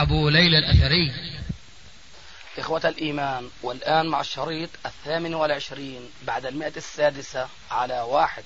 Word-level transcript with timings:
أبو 0.00 0.28
ليلى 0.28 0.58
الأثري. 0.58 1.12
إخوة 2.58 2.88
الإيمان 2.88 3.50
والآن 3.62 4.06
مع 4.06 4.20
الشريط 4.20 4.70
الثامن 4.86 5.34
والعشرين 5.34 6.10
بعد 6.22 6.46
المئة 6.46 6.76
السادسة 6.76 7.48
على 7.70 8.00
واحد. 8.00 8.44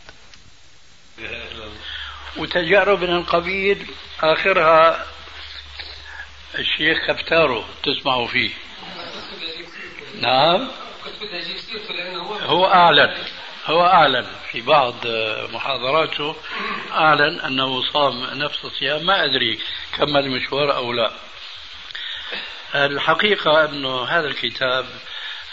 وتجارب 2.36 3.04
من 3.04 3.16
القبيل 3.16 3.86
آخرها 4.22 5.06
الشيخ 6.58 6.98
كفتارو 7.08 7.64
تسمعوا 7.82 8.26
فيه. 8.26 8.50
نعم. 10.20 10.68
هو 12.42 12.66
أعلن 12.66 13.14
هو 13.66 13.86
أعلن 13.86 14.26
في 14.52 14.60
بعض 14.60 14.94
محاضراته 15.52 16.36
أعلن 16.92 17.40
أنه 17.40 17.92
صام 17.92 18.24
نفس 18.24 18.64
الصيام 18.64 19.06
ما 19.06 19.24
أدري 19.24 19.58
كمل 19.96 20.24
المشوار 20.24 20.76
أو 20.76 20.92
لا. 20.92 21.12
الحقيقة 22.74 23.64
أنه 23.64 24.04
هذا 24.04 24.26
الكتاب 24.26 24.86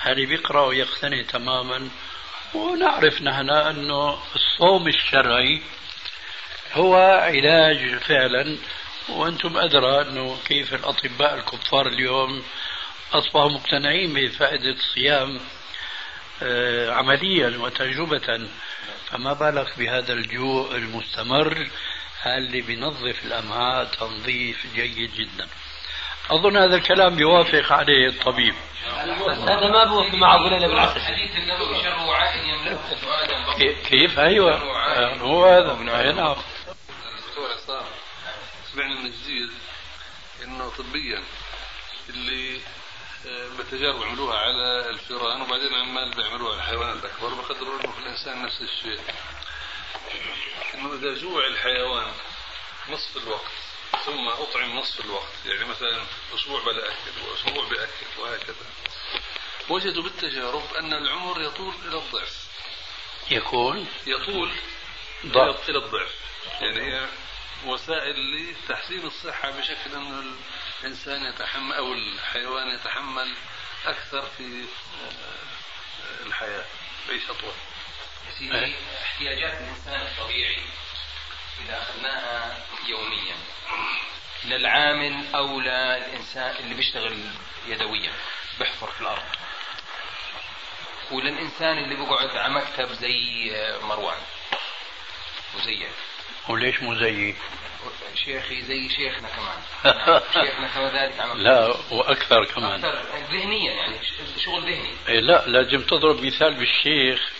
اللي 0.07 0.25
بيقرأ 0.25 0.65
ويقتنع 0.65 1.21
تماما 1.21 1.89
ونعرف 2.53 3.21
نحن 3.21 3.49
أنه 3.49 4.19
الصوم 4.35 4.87
الشرعي 4.87 5.61
هو 6.73 6.95
علاج 6.95 7.95
فعلا 7.99 8.57
وأنتم 9.09 9.57
أدرى 9.57 10.01
أنه 10.01 10.37
كيف 10.47 10.73
الأطباء 10.73 11.35
الكفار 11.35 11.87
اليوم 11.87 12.43
أصبحوا 13.13 13.49
مقتنعين 13.49 14.13
بفائدة 14.13 14.69
الصيام 14.69 15.39
آه، 16.43 16.91
عمليا 16.91 17.57
وتجربة. 17.57 18.47
فما 19.09 19.33
بالك 19.33 19.79
بهذا 19.79 20.13
الجوع 20.13 20.75
المستمر 20.75 21.67
اللي 22.25 22.61
بينظف 22.61 23.25
الأمعاء 23.25 23.85
تنظيف 23.85 24.65
جيد 24.75 25.11
جدا. 25.13 25.47
أظن 26.29 26.57
هذا 26.57 26.75
الكلام 26.75 27.19
يوافق 27.19 27.71
عليه 27.71 28.07
الطبيب. 28.07 28.55
هذا 29.47 29.67
ما 29.67 29.83
بوافق 29.83 30.13
مع 30.13 30.35
أبو 30.35 30.47
ليلى 30.47 30.67
بالعكس 30.67 31.01
حديث 31.01 31.31
النبوي 31.35 31.83
شر 31.83 31.99
وعاء 31.99 32.31
فؤادا 33.01 33.73
كيف؟ 33.89 34.19
أيوة. 34.19 34.57
هو 35.21 35.45
هذا. 35.45 35.73
نعم. 36.11 36.35
دكتور 37.27 37.51
عصام 37.51 37.85
سمعنا 38.73 38.95
من 38.95 39.11
جديد 39.11 39.49
انه 40.43 40.71
طبيا 40.77 41.23
اللي 42.09 42.59
آه، 43.27 43.47
بتجارب 43.59 44.03
عملوها 44.03 44.37
على 44.37 44.89
الفئران 44.89 45.41
وبعدين 45.41 45.73
عمال 45.73 46.11
بيعملوها 46.15 46.53
على 46.53 46.61
الحيوانات 46.61 47.05
الأكبر 47.05 47.33
بقدروا 47.33 47.81
إنه 47.81 47.91
في 47.91 47.99
الإنسان 47.99 48.41
نفس 48.41 48.61
الشيء. 48.61 48.99
إنه 50.73 50.93
إذا 50.93 51.13
جوع 51.13 51.47
الحيوان 51.47 52.11
نصف 52.89 53.17
الوقت 53.17 53.70
ثم 54.05 54.27
أطعم 54.27 54.77
نصف 54.77 55.05
الوقت 55.05 55.33
يعني 55.45 55.65
مثلا 55.65 56.05
أسبوع 56.35 56.63
بلا 56.63 56.85
أكل 56.85 57.21
وأسبوع 57.27 57.63
بأكل 57.69 58.19
وهكذا. 58.19 58.65
وجدوا 59.69 60.03
بالتجارب 60.03 60.73
أن 60.73 60.93
العمر 60.93 61.41
يطول 61.41 61.73
إلى 61.85 61.97
الضعف. 61.97 62.47
يكون 63.31 63.87
يطول 64.07 64.51
ضعف. 65.25 65.69
إلى 65.69 65.77
الضعف. 65.77 66.15
يعني 66.61 66.81
هي 66.81 67.07
وسائل 67.65 68.35
لتحسين 68.35 69.05
الصحة 69.05 69.51
بشكل 69.51 69.95
أن 69.95 70.35
الإنسان 70.83 71.25
يتحمل 71.25 71.73
أو 71.73 71.93
الحيوان 71.93 72.75
يتحمل 72.75 73.33
أكثر 73.85 74.21
في 74.37 74.65
آه، 75.03 76.25
الحياة. 76.25 76.65
يعيش 77.09 77.29
أطول 77.29 77.53
سيدي 78.37 78.75
احتياجات 79.01 79.53
الإنسان 79.61 80.01
الطبيعي 80.01 80.61
اذا 81.65 81.77
اخذناها 81.77 82.57
يوميا 82.87 83.35
للعامل 84.45 85.35
أو 85.35 85.59
للانسان 85.59 86.55
اللي 86.59 86.75
بيشتغل 86.75 87.17
يدويا 87.67 88.11
بيحفر 88.59 88.87
في 88.87 89.01
الأرض. 89.01 89.23
وللانسان 91.11 91.77
اللي 91.77 91.95
بيقعد 91.95 92.37
على 92.37 92.53
مكتب 92.53 92.93
زي 92.93 93.51
مروان. 93.83 94.17
وزيك 95.55 95.89
وليش 96.49 96.81
مو 96.81 96.95
زيي؟ 96.95 97.35
شيخي 98.15 98.61
زي 98.61 98.89
شيخنا 98.89 99.29
كمان. 99.29 99.61
شيخنا 100.33 100.67
كذلك 100.67 101.35
لا 101.35 101.75
وأكثر 101.91 102.45
كمان. 102.45 102.85
أكثر 102.85 103.05
ذهنيا 103.31 103.73
يعني 103.73 103.97
شغل 104.45 104.61
ذهني. 104.61 104.93
إيه 105.07 105.19
لا 105.19 105.47
لازم 105.47 105.81
تضرب 105.81 106.23
مثال 106.23 106.53
بالشيخ. 106.53 107.31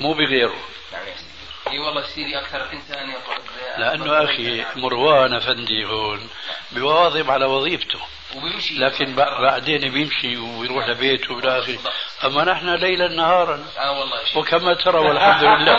مو 0.00 0.12
بغيره. 0.12 0.68
نعم 0.92 1.31
إي 1.70 1.78
والله 1.78 2.02
سيدي 2.02 2.38
أكثر 2.38 2.72
إنسان 2.72 3.10
يقعد 3.10 3.40
لأنه 3.78 4.24
أخي 4.24 4.64
مروان 4.76 5.34
أفندي 5.34 5.84
هون 5.84 6.28
بيواظب 6.72 7.30
على 7.30 7.44
وظيفته. 7.44 8.00
وبيمشي. 8.36 8.74
لكن 8.78 9.14
بعدين 9.16 9.92
بيمشي 9.92 10.36
ويروح 10.36 10.88
لبيته 10.88 11.34
بالاخر 11.34 11.78
أما 12.24 12.44
نحن 12.44 12.74
ليلا 12.74 13.08
نهارا. 13.08 13.66
آه 13.78 13.98
والله 14.00 14.38
وكما 14.38 14.74
ترى 14.74 14.98
والحمد 14.98 15.44
لله. 15.44 15.78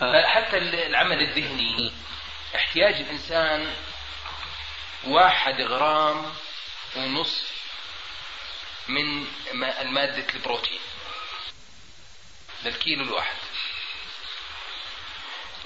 فحتى 0.12 0.58
العمل 0.58 1.20
الذهني. 1.20 1.92
احتياج 2.54 2.94
الإنسان 2.94 3.66
واحد 5.04 5.60
غرام 5.60 6.24
ونصف 6.96 7.52
من 8.88 9.24
ما- 9.52 9.82
المادة 9.82 10.26
البروتين. 10.34 10.80
للكيلو 12.64 13.04
الواحد. 13.04 13.36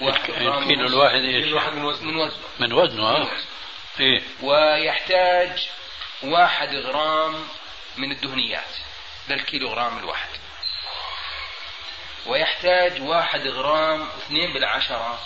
الكيلو 0.01 0.87
الواحد 0.87 1.21
إيش؟ 1.21 1.45
من 1.73 1.85
وزنه. 1.85 2.11
من 2.11 2.17
وزنه. 2.17 2.43
من 2.59 2.73
وزنه 2.73 3.03
ها؟ 3.03 3.27
إيه. 3.99 4.21
ويحتاج 4.41 5.69
واحد 6.23 6.75
غرام 6.75 7.47
من 7.97 8.11
الدهنيات. 8.11 8.75
للكيلو 9.29 9.69
غرام 9.69 9.97
الواحد. 9.97 10.29
ويحتاج 12.25 13.01
واحد 13.01 13.47
غرام 13.47 14.01
اثنين 14.01 14.53
بالعشرة 14.53 15.19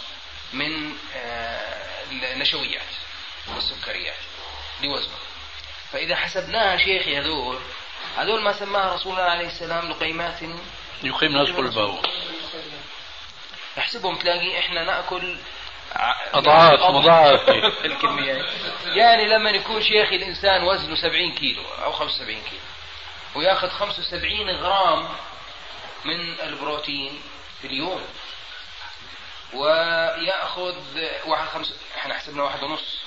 من 0.54 0.98
آه، 1.16 2.04
النشويات 2.12 2.88
والسكريات 3.56 4.20
لوزنه. 4.84 5.18
فإذا 5.92 6.16
حسبناها 6.16 6.78
شيخي 6.78 7.18
هذول 7.18 7.60
هذول 8.18 8.42
ما 8.42 8.54
سماها 8.54 8.96
رسول 8.96 9.12
الله 9.12 9.24
عليه 9.24 9.48
السلام 9.48 9.90
لقيمات 9.90 10.40
يقيم 11.04 11.38
نصف 11.38 11.60
البول. 11.60 12.00
احسبهم 13.78 14.16
تلاقي 14.16 14.60
إحنا 14.60 14.84
نأكل 14.84 15.38
أضعاف 16.34 16.74
أضعاف 16.74 16.96
مضاعفة. 16.96 17.54
الكميات 17.86 18.46
يعني 18.86 19.26
لما 19.26 19.50
يكون 19.50 19.82
شيخي 19.82 20.16
الإنسان 20.16 20.64
وزنه 20.64 20.96
70 20.96 21.32
كيلو 21.32 21.64
أو 21.84 21.92
75 21.92 22.42
كيلو 22.42 22.62
ويأخذ 23.36 23.70
75 23.70 24.50
غرام 24.50 25.10
من 26.06 26.40
البروتين 26.44 27.22
في 27.62 27.68
اليوم 27.68 28.02
ويأخذ 29.54 30.76
واحد 31.26 31.48
خمسة 31.48 31.76
إحنا 31.98 32.14
حسبنا 32.14 32.44
واحد 32.44 32.64
ونص. 32.64 32.98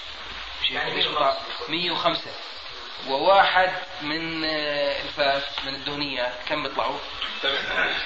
يعني 0.71 1.05
105 1.69 2.31
وواحد 3.08 3.73
من 4.02 4.44
آه، 4.44 5.02
الفات 5.02 5.43
من 5.67 5.75
الدهنيات 5.75 6.32
كم 6.49 6.62
بيطلعوا؟ 6.62 6.99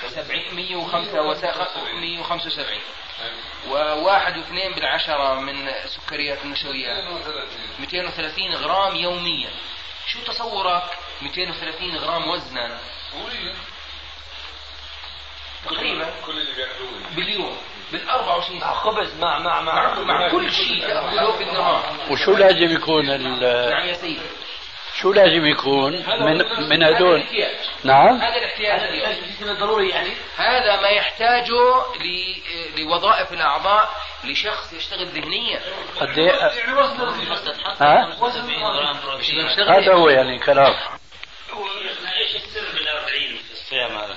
70 0.09 0.55
105 0.55 1.23
وسا- 1.23 1.69
175 2.01 2.81
وواحد 3.69 4.37
واثنين 4.37 4.73
بالعشرة 4.73 5.35
من 5.41 5.69
السكريات 5.69 6.39
النشويات 6.45 7.05
230 7.81 8.55
غرام 8.55 8.97
يوميا. 8.97 9.51
شو 10.07 10.21
تصورك؟ 10.21 10.83
230 11.23 11.97
غرام 11.97 12.29
وزنا. 12.29 12.79
تقريبا 15.65 16.11
كل 16.27 16.33
اللي 16.41 16.67
باليوم. 17.17 17.57
بال 17.93 18.09
24 18.11 18.59
مع 18.59 18.61
ساعة. 18.67 18.75
خبز 18.75 19.15
مع 19.21 19.39
مع 19.39 19.61
مع, 19.61 19.95
مع 19.95 20.01
مع 20.05 20.29
كل 20.31 20.53
شيء. 20.53 20.81
تأكله 20.81 21.39
بالنهار. 21.39 21.97
وشو 22.11 22.33
لازم 22.33 22.75
يكون 22.77 23.11
ال- 23.11 23.71
نعم 23.71 23.87
يا 23.89 23.95
سيدي 23.95 24.21
شو 25.01 25.13
لازم 25.13 25.47
يكون؟ 25.47 25.93
من 26.21 26.39
من 26.69 26.83
هدول 26.83 27.15
الاحتياج. 27.17 27.57
نعم. 27.85 28.21
هذا 28.21 28.37
الاحتياج 28.37 28.81
الضروري 29.43 29.89
يعني. 29.91 30.11
هذا 30.37 30.81
ما 30.81 30.89
يحتاجه 30.89 31.83
ل- 32.01 32.81
لوظائف 32.81 33.33
الأعضاء 33.33 33.89
لشخص 34.25 34.73
يشتغل 34.73 35.07
ذهنيا. 35.07 35.61
قد 36.01 36.19
إيه؟ 36.19 36.33
ها؟ 37.81 38.17
هذا 39.69 39.95
هو 39.95 40.09
يعني 40.09 40.39
كلام 40.39 40.75
إيش 42.19 42.37
السر 42.37 42.61
بال 42.75 42.89
40 42.89 43.09
في 43.37 43.53
الصيام 43.53 43.91
هذا؟ 43.99 44.17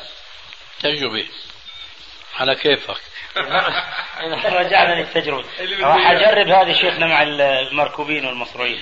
تجربة. 0.80 1.28
على 2.40 2.56
كيفك. 2.56 3.02
رجعنا 4.46 4.94
للتجربة. 5.02 5.46
راح 5.82 6.12
أجرب 6.12 6.48
هذه 6.48 6.74
شيخنا 6.74 7.06
مع 7.08 7.24
المركوبين 7.24 8.26
والمصروعين 8.26 8.82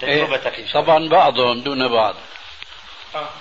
تجربتك 0.00 0.54
إيه، 0.54 0.62
إن 0.62 0.68
شاء 0.68 0.82
الله. 0.82 0.94
طبعا 0.94 1.08
بعضهم 1.08 1.60
دون 1.60 1.88
بعض. 1.88 2.14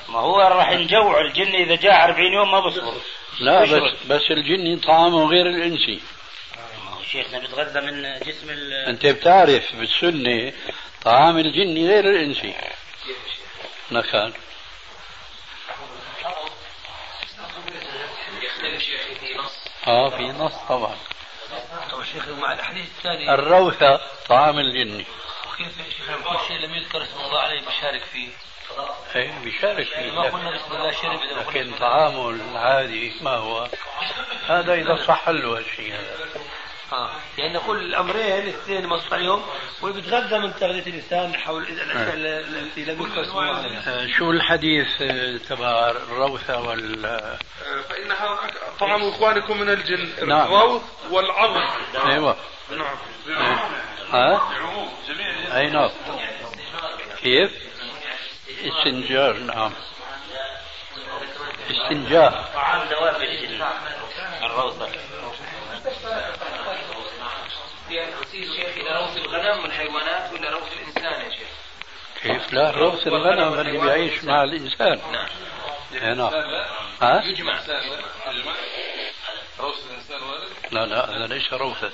ما 0.09 0.19
هو 0.19 0.39
راح 0.39 0.71
نجوع 0.71 1.21
الجن 1.21 1.55
إذا 1.55 1.75
جاء 1.75 2.03
40 2.05 2.33
يوم 2.33 2.51
ما 2.51 2.59
بصبر. 2.59 2.93
لا. 3.39 3.61
بس 3.61 3.93
بس 4.09 4.31
الجني 4.31 4.75
طعامه 4.75 5.29
غير 5.29 5.45
الإنسي. 5.47 6.01
ما 6.85 6.91
هو 6.91 7.03
شيخنا 7.03 7.39
بيتغذى 7.39 7.81
من 7.81 8.19
جسم 8.19 8.49
ال 8.49 8.73
أنت 8.73 9.05
بتعرف 9.05 9.75
بالسنة 9.75 10.53
طعام 11.03 11.37
الجني 11.37 11.87
غير 11.87 12.09
الإنسي. 12.09 12.53
نكال 13.91 14.33
يختلف 18.41 18.81
شيخي 18.81 19.15
في 19.15 19.37
نص. 19.37 19.57
آه 19.87 20.09
في 20.09 20.23
نص 20.23 20.53
طبعا. 20.69 20.95
طبعا 21.91 22.03
شيخ 22.13 22.29
مع 22.29 22.53
الحديث 22.53 22.85
الثاني 22.97 23.33
الروثة 23.33 23.99
طعام 24.29 24.59
الجني 24.59 25.05
وكيف 25.59 25.77
يا 25.79 25.89
شيخ 25.89 26.07
كل 26.23 26.47
شيء 26.47 26.57
لم 26.57 26.75
يذكر 26.75 27.03
اسم 27.03 27.19
الله 27.19 27.39
عليه 27.39 27.61
بيشارك 27.65 28.03
فيه. 28.03 28.29
إيه 29.15 29.39
بيشارك 29.43 29.87
فيه. 29.87 30.11
ما 30.11 30.21
قلنا 30.21 30.51
بسم 30.51 30.75
الله 30.75 30.91
شرب 30.91 31.19
لكن 31.23 31.71
طعامه 31.79 32.29
العادي 32.29 33.13
ما 33.21 33.31
هو. 33.35 33.67
هذا 34.47 34.73
إذا 34.73 35.05
صح 35.07 35.29
له 35.29 35.57
هالشيء 35.57 35.93
هذا 35.93 36.27
آه 36.93 37.09
يعني 37.37 37.53
نقول 37.53 37.77
الأمرين 37.77 38.25
الاثنين 38.25 38.87
مصر 38.87 39.15
عليهم 39.15 39.41
وبيتغذى 39.81 40.39
من 40.39 40.55
تغذية 40.55 40.91
الإنسان 40.91 41.35
حول 41.35 41.63
الأشياء 41.63 42.13
التي 42.13 42.85
لم 42.85 43.01
يذكر 43.01 43.25
آه، 43.87 44.07
شو 44.17 44.31
الحديث 44.31 45.01
آه، 45.01 45.37
تبع 45.37 45.89
الروثة 45.89 46.59
وال؟ 46.59 47.19
فإنها 47.89 48.39
طعام 48.79 49.09
إخوانكم 49.09 49.59
من 49.61 49.69
الجن 49.69 50.27
نعم. 50.27 50.53
الروث 50.53 50.81
والعظم. 51.11 51.67
أيوه. 52.05 52.37
نعم. 52.71 52.97
ها؟ 54.11 54.41
أي 55.57 55.69
نعم. 55.69 55.89
كيف؟ 57.21 57.51
استنجار 58.65 59.37
نعم. 59.37 59.71
استنجاء. 61.71 62.51
طعام 62.53 62.89
دواب 62.89 63.21
الجن 63.21 63.63
الروثة. 64.43 64.89
شيخ 67.89 68.77
إلى 68.77 68.99
روث 68.99 69.17
الغنم 69.17 69.63
والحيوانات 69.63 70.33
ولا 70.33 70.49
روث 70.49 70.73
الإنسان 70.73 71.21
يا 71.21 71.29
شيخ؟ 71.29 71.47
كيف 72.21 72.53
لا؟ 72.53 72.71
روث 72.71 73.07
الغنم 73.07 73.59
اللي 73.59 73.77
بيعيش 73.77 74.23
مع 74.23 74.43
الإنسان. 74.43 74.99
نعم. 75.11 75.27
إيه 75.93 76.13
نعم. 76.13 76.33
ها؟ 77.01 77.23
يجمع. 77.23 77.59
روث 79.59 79.75
الإنسان 79.89 80.23
وارد 80.23 80.47
لا 80.71 80.85
لا 80.85 81.09
هذا 81.09 81.27
ليس 81.27 81.53
روثا 81.53 81.91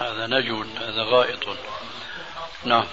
هذا؟ 0.00 0.26
نجو 0.26 0.62
هذا 0.62 1.02
غائط. 1.02 1.56
نعم. 2.64 2.86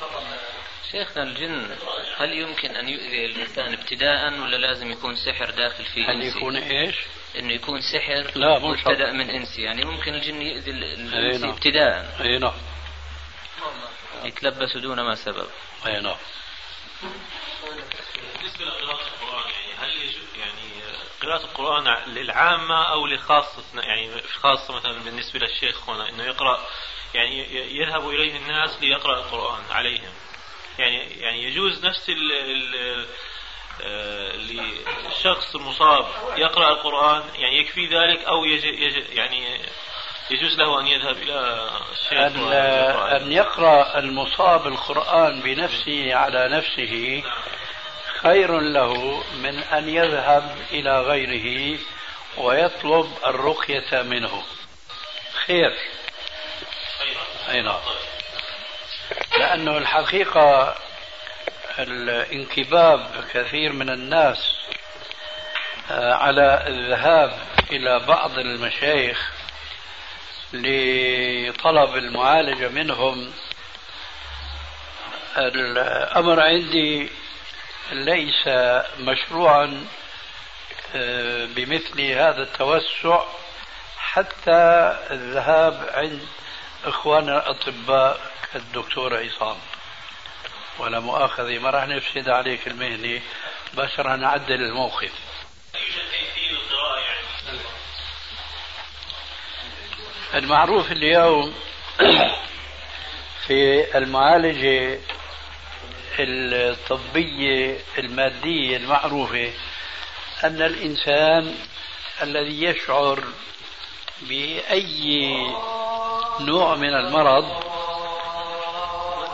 شيخنا 0.92 1.24
الجن 1.24 1.76
هل 2.18 2.34
يمكن 2.34 2.76
أن 2.76 2.90
يؤذي 2.90 3.26
الإنسان 3.26 3.74
ابتداء 3.74 4.34
ولا 4.40 4.58
لازم 4.58 4.92
يكون 4.92 5.16
سحر 5.16 5.50
داخل 5.52 5.86
فيه 5.86 6.06
هل 6.12 6.22
إنسي؟ 6.22 6.38
يكون 6.38 6.56
إيش؟ 6.58 6.96
إنه 7.36 7.54
يكون 7.54 7.82
سحر 7.82 8.32
لا، 8.40 8.60
مو. 8.60 8.68
مبتدأ 8.74 9.12
من 9.12 9.30
إنسي 9.30 9.62
يعني 9.62 9.86
ممكن 9.86 10.14
الجن 10.14 10.42
يؤذي 10.42 10.72
ال- 10.72 10.84
أي 10.84 10.94
الإنسي 11.20 11.42
نعم. 11.42 11.50
ابتداء 11.52 12.18
أي 12.22 12.38
نعم 12.40 12.54
يتلبس 14.24 14.78
دون 14.78 15.02
ما 15.02 15.16
سبب 15.16 15.48
أي 15.88 16.00
نعم 16.02 16.18
بالنسبة 18.40 18.66
لقراءة 18.66 19.02
القرآن 19.08 19.50
يعني 19.52 19.74
هل 19.80 20.02
يجوز 20.02 20.28
يعني 20.40 20.70
قراءة 21.22 21.44
القرآن 21.44 22.10
للعامة 22.14 22.84
أو 22.92 23.08
لخاصة 23.08 23.64
يعني 23.82 24.22
خاصة 24.22 24.76
مثلا 24.76 25.00
بالنسبة 25.04 25.40
للشيخ 25.40 25.90
هنا 25.90 26.10
إنه 26.10 26.24
يقرأ 26.24 26.68
يعني 27.14 27.56
يذهب 27.78 28.10
إليه 28.10 28.38
الناس 28.38 28.78
ليقرأ 28.82 29.20
القرآن 29.20 29.64
عليهم 29.72 30.14
يعني 30.80 31.22
يعني 31.22 31.44
يجوز 31.44 31.86
نفس 31.86 32.10
ال 32.10 32.32
ال 32.32 33.06
آه، 33.84 34.36
المصاب 35.56 36.06
يقرأ 36.38 36.70
القرآن 36.70 37.24
يعني 37.36 37.58
يكفي 37.58 37.86
ذلك 37.86 38.24
أو 38.24 38.46
يج 38.46 38.64
يج 38.64 39.04
يعني 39.14 39.60
يجوز 40.32 40.58
له 40.58 40.80
أن 40.80 40.88
يذهب 40.88 41.18
إلى 41.18 41.70
الشيخ 41.92 42.14
أن. 42.14 42.54
أن 43.22 43.32
يقرأ 43.32 44.00
المصاب 44.00 44.68
القرآن 44.68 45.42
بنفسه 45.42 46.16
على 46.16 46.50
نفسه 46.50 47.24
خير 48.22 48.60
له 48.60 49.24
من 49.34 49.60
أن 49.60 49.90
يذهب 49.90 50.58
إلى 50.72 51.02
غيره 51.02 51.80
ويطلب 52.38 53.12
الرقية 53.26 54.02
منه. 54.02 54.44
خير. 55.46 55.78
أي 57.50 57.62
نعم 57.62 57.80
لأنه 59.40 59.78
الحقيقة 59.78 60.76
الانكباب 61.80 63.26
كثير 63.34 63.74
من 63.74 63.90
الناس 63.90 64.56
آه، 65.92 66.14
على 66.14 66.64
الذهاب 66.68 67.40
إلى 67.72 68.00
بعض 68.00 68.40
المشايخ 68.40 69.32
لطلب 70.54 71.96
المعالجة 71.96 72.68
منهم. 72.68 73.34
الأمر 75.38 76.40
عندي 76.40 77.10
ليس 77.92 78.48
مشروعا 79.00 79.88
آه، 80.96 81.46
بمثل 81.46 82.02
هذا 82.02 82.44
التوسع 82.44 83.24
حتى 83.98 84.98
الذهاب 85.12 85.90
عند 85.94 86.28
إخواننا 86.86 87.38
الأطباء. 87.38 88.39
كالدكتور 88.54 89.18
عصام. 89.18 89.58
ولا 90.80 91.00
مؤاخذة 91.00 91.60
ما 91.60 91.70
راح 91.70 91.88
نفسد 91.88 92.30
عليك 92.30 92.68
المهنة 92.68 93.22
بس 93.74 94.00
راح 94.00 94.16
نعدل 94.16 94.62
الموقف. 94.62 95.12
المعروف 100.34 100.92
اليوم 100.92 101.54
في 103.48 103.98
المعالجة 103.98 105.00
الطبية 106.20 107.80
المادية 107.98 108.78
المعروفة 108.78 109.54
أن 110.44 110.62
الإنسان 110.62 111.56
الذي 112.22 112.64
يشعر 112.64 113.24
بأي 114.22 115.36
نوع 116.40 116.76
من 116.76 116.94
المرض 116.94 117.79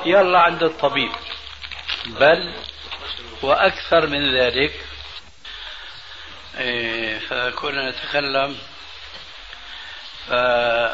يلا 0.05 0.39
عند 0.39 0.63
الطبيب. 0.63 1.11
بل 2.05 2.53
وأكثر 3.41 4.07
من 4.07 4.35
ذلك. 4.37 4.85
إيه، 6.57 7.19
فكنا 7.19 7.89
نتكلم. 7.89 8.57
فلا 10.27 10.89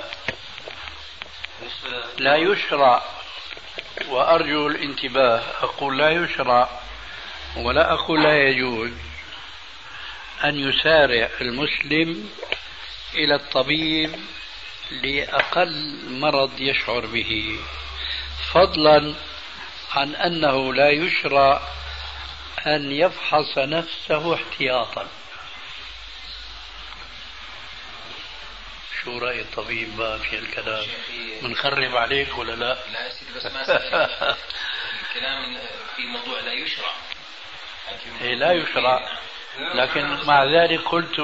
يشرع 2.35 3.03
وأرجو 4.07 4.67
الانتباه. 4.67 5.43
أقول 5.61 5.97
لا 5.97 6.09
يشرع 6.09 6.69
ولا 7.57 7.93
أقول 7.93 8.23
لا 8.23 8.49
يجوز. 8.49 8.91
أن 10.43 10.69
يسارع 10.69 11.29
المسلم 11.41 12.29
إلى 13.13 13.35
الطبيب 13.35 14.15
لأقل 14.91 15.97
مرض 16.09 16.59
يشعر 16.59 17.05
به. 17.05 17.59
فضلا 18.53 19.13
عن 19.91 20.15
أنه 20.15 20.73
لا 20.73 20.89
يشرع 20.89 21.61
أن 22.67 22.91
يفحص 22.91 23.57
نفسه 23.57 24.35
احتياطا. 24.35 25.07
شو 29.03 29.17
رأي 29.17 29.41
الطبيب 29.41 29.97
بقى 29.97 30.19
في 30.19 30.39
الكلام؟ 30.39 30.85
منخرب 31.41 31.95
عليك 31.97 32.37
ولا 32.37 32.51
لا؟ 32.51 32.77
لا 32.93 33.09
سيدي 33.09 33.33
بس 33.35 33.45
ما. 33.45 33.61
الكلام 35.01 35.57
في 35.95 36.01
موضوع 36.01 36.39
لا 36.39 36.53
يشرع 36.53 36.91
إيه 38.21 38.35
لا 38.35 38.51
يشرع 38.51 39.09
لكن 39.59 40.25
مع 40.25 40.43
ذلك 40.43 40.81
قلت 40.81 41.19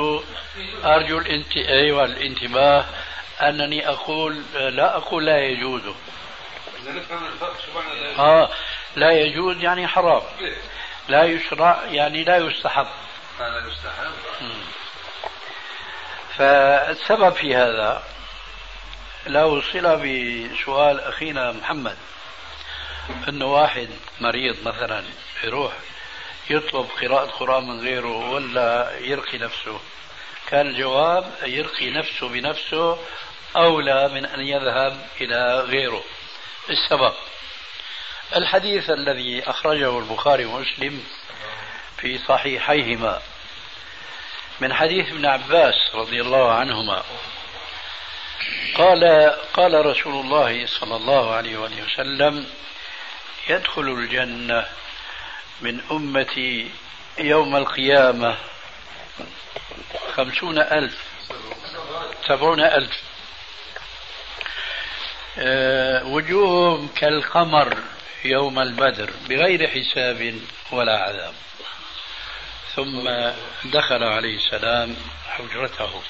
أرجو. 0.84 1.22
أيوة 1.55 2.05
الانتباه 2.05 2.86
أنني 3.41 3.89
أقول 3.89 4.43
لا 4.53 4.98
أقول 4.98 5.25
لا 5.25 5.46
يجوز. 5.46 5.81
آه 8.20 8.50
لا 8.96 9.12
يجوز 9.12 9.63
يعني 9.63 9.88
حرام. 9.88 10.22
لا 11.08 11.24
يشرع 11.24 11.84
يعني 11.86 12.24
لا 12.24 12.38
يستحب. 12.38 12.88
لا 13.39 13.63
يستحب. 13.67 14.12
فالسبب 16.38 17.34
في 17.34 17.56
هذا 17.56 18.03
له 19.27 19.62
صلة 19.62 19.96
بسؤال 19.96 21.00
أخينا 21.00 21.51
محمد. 21.51 21.98
أنه 23.29 23.46
واحد 23.46 23.89
مريض 24.22 24.67
مثلا 24.67 25.03
يروح 25.44 25.74
يطلب 26.50 26.88
قراءة 27.01 27.25
قرآن 27.25 27.67
من 27.67 27.79
غيره 27.79 28.29
ولا 28.29 28.98
يرقي 29.00 29.38
نفسه. 29.38 29.79
كان 30.48 30.67
الجواب 30.67 31.32
يرقي 31.44 31.89
نفسه 31.89 32.29
بنفسه 32.29 32.98
أولى 33.56 34.08
من 34.08 34.25
أن 34.25 34.39
يذهب 34.39 35.08
إلى 35.22 35.60
غيره. 35.60 36.03
السبب. 36.69 37.13
الحديث 38.36 38.89
الذي 38.89 39.43
أخرجه 39.50 40.00
البخاري 40.00 40.45
ومسلم 40.45 41.03
في 41.97 42.17
صحيحيهما 42.17 43.21
من 44.59 44.74
حديث 44.74 45.07
ابن 45.07 45.25
عباس 45.25 45.75
رضي 45.93 46.21
الله 46.21 46.51
عنهما. 46.51 47.03
قال 48.75 49.31
قال 49.53 49.86
رسول 49.86 50.25
الله 50.25 50.65
صلى 50.65 50.95
الله 50.95 51.33
عليه 51.36 51.57
وآله 51.57 51.83
وسلم 51.83 52.47
يدخل 53.50 53.81
الجنة 53.81 54.65
من 55.62 55.81
أمتي 55.91 56.71
يوم 57.17 57.55
القيامة 57.55 58.38
خمسون 60.15 60.59
ألف 60.59 60.97
سبعون 62.27 62.59
ألف 62.62 63.06
وجوههم 66.06 66.88
كالقمر 66.96 67.77
يوم 68.25 68.60
البدر 68.60 69.10
بغير 69.29 69.67
حساب 69.67 70.39
ولا 70.72 71.00
عذاب. 71.00 71.34
ثم 72.75 73.10
دخل 73.65 74.03
عليه 74.03 74.38
السلام 74.38 74.96
حجرته. 75.29 76.01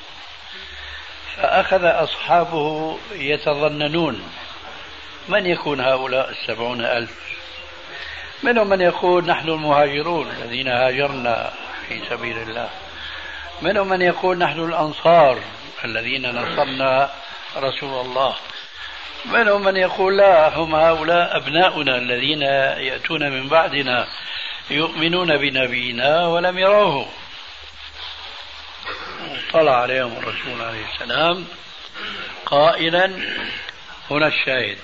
فأخذ 1.36 1.86
أصحابه 1.86 2.98
يتظننون 3.12 4.24
من 5.30 5.46
يكون 5.46 5.82
هؤلاء 5.82 6.30
السبعون 6.30 6.82
ألف؟ 6.82 7.18
منهم 8.44 8.70
من 8.70 8.82
يقول 8.82 9.26
نحن 9.26 9.50
المهاجرون 9.50 10.32
الذين 10.32 10.68
هاجرنا 10.68 11.54
في 11.88 12.02
سبيل 12.10 12.38
الله. 12.38 12.70
منهم 13.62 13.90
من 13.90 14.02
يقول 14.02 14.38
نحن 14.38 14.60
الأنصار 14.60 15.40
الذين 15.86 16.36
نصرنا 16.36 17.10
رسول 17.58 18.06
الله. 18.06 18.36
منهم 19.26 19.64
من 19.64 19.78
يقول 19.78 20.18
لا 20.18 20.58
هم 20.58 20.76
هؤلاء 20.76 21.38
أبناؤنا 21.38 21.98
الذين 21.98 22.42
يأتون 22.88 23.32
من 23.32 23.48
بعدنا 23.48 24.08
يؤمنون 24.70 25.38
بنبينا 25.38 26.28
ولم 26.28 26.58
يروه. 26.58 27.08
طلع 29.54 29.82
عليهم 29.82 30.18
الرسول 30.18 30.62
عليه 30.62 30.86
السلام 30.94 31.46
قائلا 32.46 33.06
هنا 34.12 34.28
الشاهد 34.28 34.78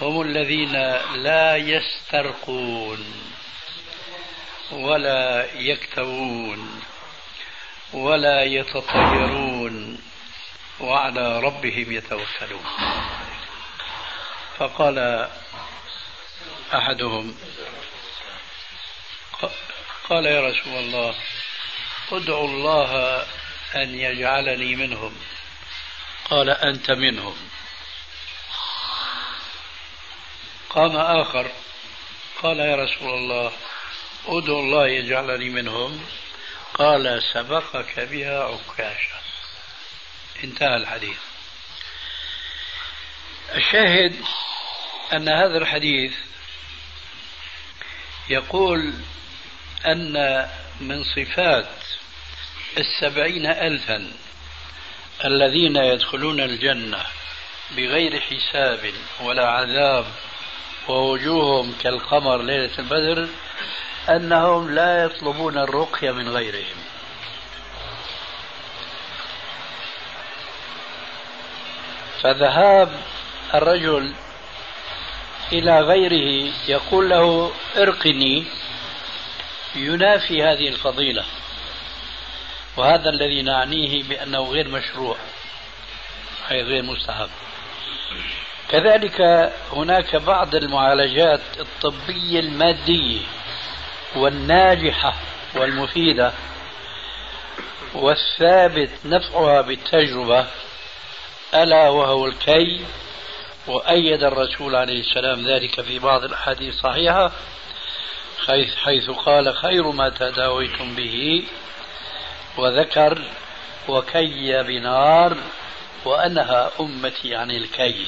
هم 0.00 0.22
الذين 0.22 0.72
لا 1.14 1.56
يسترقون 1.56 2.98
ولا 4.72 5.46
يكتوون 5.54 6.80
ولا 7.92 8.42
يتطيرون 8.42 9.98
وعلى 10.80 11.40
ربهم 11.40 11.92
يتوكلون. 11.92 12.64
فقال 14.62 15.28
أحدهم 16.74 17.36
قال 20.08 20.26
يا 20.26 20.40
رسول 20.40 20.74
الله 20.74 21.14
ادعو 22.12 22.44
الله 22.44 23.22
أن 23.74 23.94
يجعلني 23.94 24.76
منهم. 24.76 25.16
قال 26.30 26.50
أنت 26.50 26.90
منهم. 26.90 27.48
قام 30.70 30.96
آخر 30.96 31.50
قال 32.42 32.60
يا 32.60 32.76
رسول 32.76 33.14
الله 33.14 33.52
ادعو 34.26 34.60
الله 34.60 34.88
يجعلني 34.88 35.48
منهم. 35.48 36.06
قال 36.74 37.22
سبقك 37.34 38.00
بها 38.00 38.44
عكاشة. 38.44 39.16
انتهى 40.44 40.76
الحديث. 40.76 41.18
الشاهد 43.54 44.24
أن 45.12 45.28
هذا 45.28 45.58
الحديث 45.58 46.12
يقول 48.28 48.92
أن 49.86 50.46
من 50.80 51.04
صفات 51.04 51.68
السبعين 52.78 53.46
ألفا 53.46 54.12
الذين 55.24 55.76
يدخلون 55.76 56.40
الجنة 56.40 57.02
بغير 57.76 58.20
حساب 58.20 58.92
ولا 59.20 59.48
عذاب 59.48 60.06
ووجوههم 60.88 61.74
كالقمر 61.82 62.42
ليلة 62.42 62.78
البدر 62.78 63.28
أنهم 64.08 64.74
لا 64.74 65.04
يطلبون 65.04 65.58
الرقية 65.58 66.10
من 66.10 66.28
غيرهم. 66.28 66.76
فذهاب 72.22 73.02
الرجل 73.54 74.14
إلى 75.52 75.80
غيره 75.80 76.52
يقول 76.68 77.10
له 77.10 77.52
ارقني 77.76 78.44
ينافي 79.74 80.42
هذه 80.42 80.68
الفضيلة 80.68 81.24
وهذا 82.76 83.10
الذي 83.10 83.42
نعنيه 83.42 84.02
بأنه 84.02 84.38
غير 84.38 84.68
مشروع 84.68 85.16
أي 86.50 86.62
غير 86.62 86.82
مستحب. 86.82 87.30
كذلك 88.68 89.20
هناك 89.72 90.16
بعض 90.16 90.54
المعالجات 90.54 91.40
الطبية 91.60 92.40
المادية 92.40 93.20
والناجحة 94.16 95.14
والمفيدة 95.54 96.32
والثابت 97.94 98.90
نفعها 99.04 99.60
بالتجربة 99.60 100.46
ألا 101.54 101.88
وهو 101.88 102.26
الكي 102.26 102.84
وأيد 103.66 104.24
الرسول 104.24 104.76
عليه 104.76 105.00
السلام 105.00 105.46
ذلك 105.48 105.80
في 105.80 105.98
بعض 105.98 106.24
الأحاديث 106.24 106.74
الصحيحة 106.74 107.32
حيث, 108.46 108.74
حيث 108.76 109.10
قال 109.10 109.56
خير 109.56 109.90
ما 109.90 110.08
تداويتم 110.08 110.94
به 110.94 111.44
وذكر 112.56 113.22
وكي 113.88 114.62
بنار 114.62 115.36
وأنهى 116.04 116.70
أمتي 116.80 117.36
عن 117.36 117.50
الكي. 117.50 118.06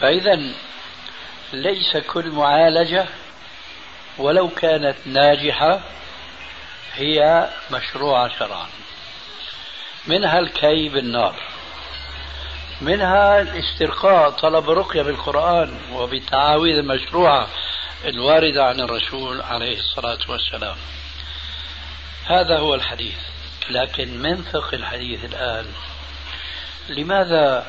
فإذا 0.00 0.40
ليس 1.52 1.96
كل 1.96 2.30
معالجة 2.30 3.06
ولو 4.18 4.48
كانت 4.48 4.96
ناجحة 5.06 5.80
هي 6.94 7.48
مشروعة 7.70 8.38
شرعا. 8.38 8.66
منها 10.06 10.38
الكي 10.38 10.88
بالنار. 10.88 11.53
منها 12.80 13.40
الاسترقاء 13.40 14.30
طلب 14.30 14.70
رقية 14.70 15.02
بالقرآن 15.02 15.78
وبالتعاويذ 15.92 16.76
المشروعة 16.76 17.48
الواردة 18.04 18.64
عن 18.64 18.80
الرسول 18.80 19.42
عليه 19.42 19.78
الصلاة 19.78 20.18
والسلام. 20.28 20.76
هذا 22.26 22.58
هو 22.58 22.74
الحديث. 22.74 23.18
لكن 23.70 24.22
منطق 24.22 24.74
الحديث 24.74 25.24
الآن؟ 25.24 25.66
لماذا 26.88 27.66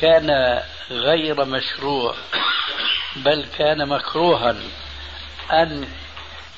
كان 0.00 0.60
غير 0.90 1.44
مشروع 1.44 2.14
بل 3.16 3.46
كان 3.58 3.88
مكروها 3.88 4.56
أن 5.52 5.88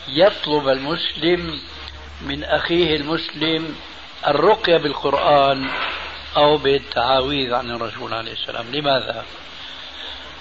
يطلب 0.09 0.69
المسلم 0.69 1.61
من 2.23 2.45
أخيه 2.45 2.97
المسلم 2.97 3.77
الرقية 4.27 4.77
بالقرآن 4.77 5.71
أو 6.37 6.57
بالتعاويذ 6.57 7.55
عن 7.55 7.71
الرسول 7.71 8.15
عليه 8.15 8.33
السلام. 8.33 8.73
لماذا؟ 8.73 9.25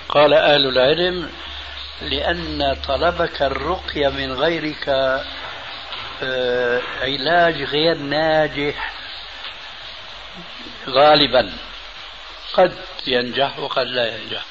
قال 0.09 0.33
أهل 0.33 0.67
العلم 0.67 1.31
لأن 2.01 2.77
طلبك 2.87 3.41
الرقية 3.41 4.09
من 4.09 4.33
غيرك 4.33 4.89
آه، 6.23 6.81
علاج 7.01 7.63
غير 7.63 7.97
ناجح 7.97 8.93
غالبا. 10.87 11.53
قد 12.53 12.73
ينجح 13.07 13.59
وقد 13.59 13.87
لا 13.87 14.17
ينجح. 14.17 14.45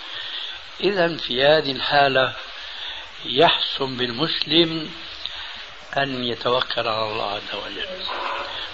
إذا 0.81 1.17
في 1.17 1.45
هذه 1.45 1.73
الحالة 1.73 2.33
يحسن 3.25 3.97
بالمسلم 3.97 4.91
أن 5.97 6.25
يتوكل 6.25 6.89
على 6.89 7.13
الله 7.13 7.31
عز 7.33 7.55
وجل. 7.55 7.87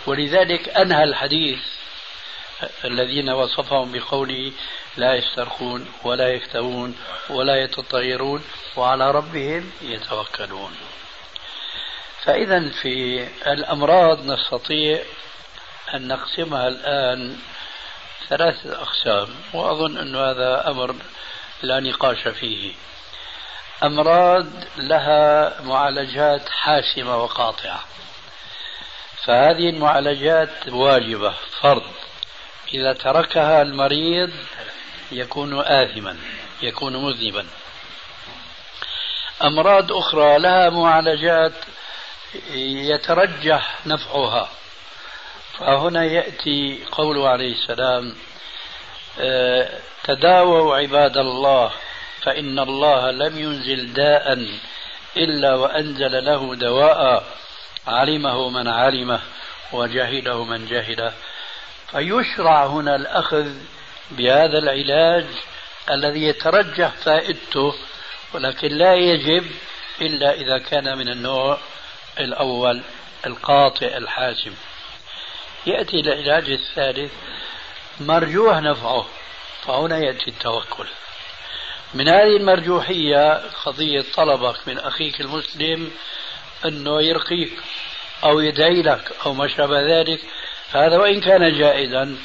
ولذلك 0.07 0.69
أنهى 0.69 1.05
الحديث 1.05 1.59
الذين 2.85 3.31
وصفهم 3.31 3.93
بقوله 3.93 4.53
لا 4.97 5.15
يسترخون 5.15 5.93
ولا 6.05 6.29
يكتوون 6.29 6.97
ولا 7.31 7.57
يتطيرون 7.63 8.45
وعلى 8.77 9.11
ربهم 9.11 9.73
يتوكلون. 9.83 10.77
فإذا 12.25 12.71
في 12.71 13.29
الأمراض 13.47 14.27
نستطيع 14.27 15.03
أن 15.95 16.09
نقسمها 16.09 16.69
الآن 16.69 17.39
ثلاثة 18.29 18.83
أقسام 18.83 19.29
وأظن 19.55 19.99
أن 19.99 20.17
هذا 20.17 20.71
أمر 20.71 20.95
لا 21.63 21.81
نقاش 21.81 22.29
فيه. 22.29 22.73
أمراض 23.83 24.47
لها 24.77 25.61
معالجات 25.63 26.49
حاسمة 26.49 27.17
وقاطعة. 27.17 27.85
فهذه 29.25 29.69
المعالجات 29.69 30.69
واجبة 30.69 31.35
فرض. 31.61 31.93
إذا 32.75 32.93
تركها 32.93 33.63
المريض 33.63 34.31
يكون 35.13 35.61
آثما 35.61 36.17
يكون 36.63 36.97
مذنبا. 36.97 37.47
أمراض 39.43 39.93
أخرى 39.93 40.39
لها 40.39 40.71
معالجات 40.71 41.53
يترجح 42.55 43.87
نفعها. 43.87 44.49
فهنا 45.59 46.05
يأتي 46.05 46.85
قوله 46.93 47.29
عليه 47.29 47.53
السلام 47.53 48.15
آه، 49.21 49.69
تداووا 50.05 50.77
عباد 50.77 51.17
الله 51.17 51.73
فإن 52.23 52.59
الله 52.59 53.11
لم 53.11 53.39
ينزل 53.39 53.93
داء 53.93 54.49
إلا 55.17 55.55
وأنزل 55.55 56.25
له 56.25 56.55
دواء 56.55 57.25
علمه 57.87 58.49
من 58.49 58.69
علمه 58.69 59.21
وجهله 59.73 60.45
من 60.45 60.67
جهله. 60.67 61.13
فيشرع 61.91 62.67
هنا 62.67 62.97
الأخذ 62.97 63.49
بهذا 64.11 64.59
العلاج 64.59 65.27
الذي 65.91 66.23
يترجح 66.23 66.89
فائدته 66.89 67.75
ولكن 68.35 68.69
لا 68.69 68.95
يجب 68.95 69.51
إلا 70.01 70.35
إذا 70.35 70.59
كان 70.59 70.99
من 70.99 71.09
النوع 71.09 71.59
الأول 72.21 72.83
القاطع 73.27 73.87
الحاسم 73.87 74.55
يأتي 75.67 76.01
العلاج 76.01 76.51
الثالث 76.51 77.13
مرجوح 78.01 78.57
نفعه 78.59 79.07
فهنا 79.63 79.99
يأتي 79.99 80.31
التوكل. 80.31 80.87
من 81.95 82.09
هذه 82.09 82.37
المرجوحية 82.37 83.43
قضية 83.65 84.05
طلبك 84.15 84.57
من 84.67 84.79
أخيك 84.79 85.21
المسلم 85.21 85.91
أنه 86.65 87.03
يرقيك 87.03 87.53
أو 88.25 88.41
يدعي 88.41 88.83
لك 88.83 89.13
أو 89.27 89.35
ما 89.35 89.49
شابه 89.49 89.81
ذلك 89.81 90.21
هذا 90.75 90.97
وإن 90.99 91.21
كان 91.21 91.59
جائزا 91.59 92.17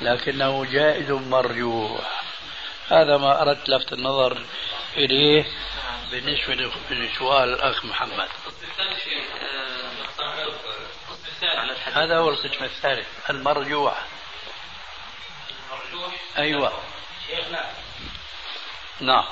لكنه 0.00 0.64
جائز 0.64 1.10
مرجوح. 1.10 2.22
هذا 2.88 3.16
ما 3.16 3.42
أردت 3.42 3.68
لفت 3.68 3.92
النظر 3.92 4.42
إليه 4.96 5.46
بالنسبة 6.10 6.72
لسؤال 6.90 7.48
الأخ 7.48 7.84
محمد. 7.84 8.28
هذا 11.92 12.18
هو 12.18 12.28
القسم 12.28 12.64
الثالث 12.64 13.30
المرجوح. 13.30 14.04
المرجوح 15.50 16.14
أيوة. 16.38 16.72
شيخنا 17.26 17.70
نعم. 19.00 19.24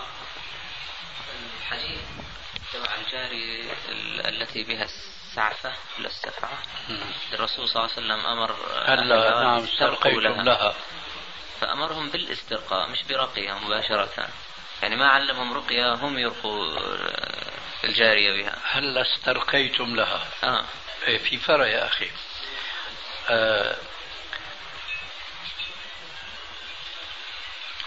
الحديث 1.61 2.01
تبع 2.73 2.95
الجاري 3.07 3.71
التي 4.29 4.63
بها 4.63 4.87
السعفة 5.35 5.73
ولا 5.99 6.07
السفعة 6.07 6.59
الرسول 7.33 7.69
صلى 7.69 7.85
الله 7.85 7.91
عليه 7.97 8.07
وسلم 8.07 8.27
أمر 8.27 8.57
هلا 8.87 9.43
نعم 9.43 9.65
استرقيتم 9.65 10.21
لها. 10.21 10.43
لها. 10.43 10.75
فأمرهم 11.61 12.11
بالاسترقاء 12.11 12.89
مش 12.91 13.03
برقية 13.03 13.53
مباشرة. 13.53 14.29
يعني 14.83 14.97
ما 14.97 15.09
علمهم 15.09 15.53
رقية 15.53 15.95
هم 15.95 16.19
يرقوا 16.19 16.79
الجارية 17.85 18.43
بها. 18.43 18.59
هل 18.71 18.99
استرقيتم 18.99 19.97
لها؟ 19.97 20.27
آه. 20.45 20.65
إيه، 21.07 21.19
في 21.19 21.37
فرق 21.37 21.67
يا 21.67 21.87
أخي. 21.87 22.11
آه 23.31 23.77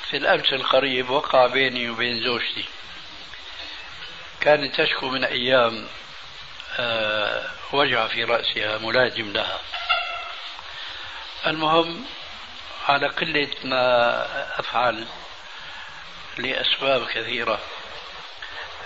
في 0.10 0.18
الأمس 0.18 0.54
القريب 0.54 1.10
وقع 1.10 1.48
بيني 1.48 1.90
وبين 1.90 2.24
زوجتي. 2.24 2.66
كانت 4.42 4.82
تشكو 4.82 5.10
من 5.10 5.24
أيام 5.24 5.78
آه 5.78 6.07
وجع 7.72 8.08
في 8.08 8.24
رأسها 8.24 8.78
ملازم 8.78 9.34
لها. 9.34 9.60
المهم 11.48 12.06
على 12.88 13.08
قلة 13.08 13.50
ما 13.64 14.60
أفعل 14.60 15.06
لأسباب 16.38 17.08
كثيرة 17.08 17.60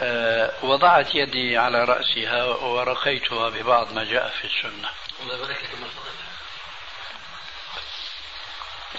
أه 0.02 0.52
وضعت 0.62 1.16
يدي 1.16 1.58
على 1.58 1.84
رأسها 1.84 2.44
ورقيتها 2.44 3.50
ببعض 3.50 3.94
ما 3.94 4.04
جاء 4.04 4.30
في 4.30 4.46
السنة. 4.46 4.90
الله 5.22 5.36
يبارك 5.36 5.58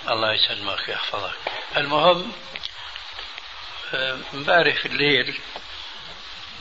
الله 0.09 0.33
يسلمك 0.33 0.89
ويحفظك 0.89 1.35
المهم 1.77 2.33
آه، 3.95 4.19
امبارح 4.35 4.77
في 4.77 4.87
الليل 4.87 5.41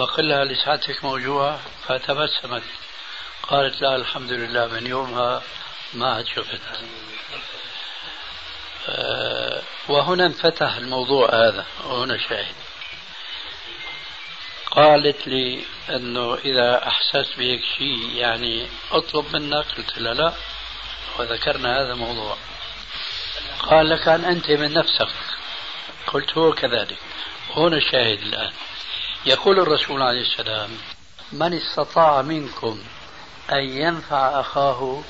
بقول 0.01 0.29
لها 0.29 0.45
لسعتك 0.45 1.03
موجوعة 1.03 1.59
فتبسمت. 1.87 2.63
قالت 3.43 3.81
لا 3.81 3.95
الحمد 3.95 4.31
لله 4.31 4.67
من 4.67 4.87
يومها 4.87 5.43
ما 5.93 6.13
عاد 6.13 6.25
شفت. 6.27 6.61
آه، 8.87 9.61
وهنا 9.87 10.25
انفتح 10.25 10.75
الموضوع 10.75 11.29
هذا 11.29 11.65
وهنا 11.83 12.17
شاهد. 12.17 12.55
قالت 14.71 15.27
لي 15.27 15.63
أنه 15.89 16.35
إذا 16.35 16.87
أحسست 16.87 17.37
بهيك 17.37 17.61
شيء 17.77 18.09
يعني 18.15 18.67
أطلب 18.91 19.35
منك 19.35 19.65
قلت 19.77 19.97
لها 19.97 20.13
لا 20.13 20.33
وذكرنا 21.19 21.81
هذا 21.81 21.93
الموضوع 21.93 22.37
قال 23.59 23.89
لك 23.89 24.07
ان 24.07 24.25
أنت 24.25 24.51
من 24.51 24.73
نفسك. 24.73 25.09
قلت 26.07 26.37
هو 26.37 26.53
كذلك. 26.53 26.97
هنا 27.55 27.77
الشاهد 27.77 28.19
الآن. 28.21 28.51
يقول 29.25 29.59
الرسول 29.59 30.01
عليه 30.01 30.21
السلام 30.21 30.69
من 31.31 31.53
استطاع 31.53 32.21
منكم 32.21 32.79
أن 33.51 33.63
ينفع 33.63 34.39
أخاه 34.39 35.01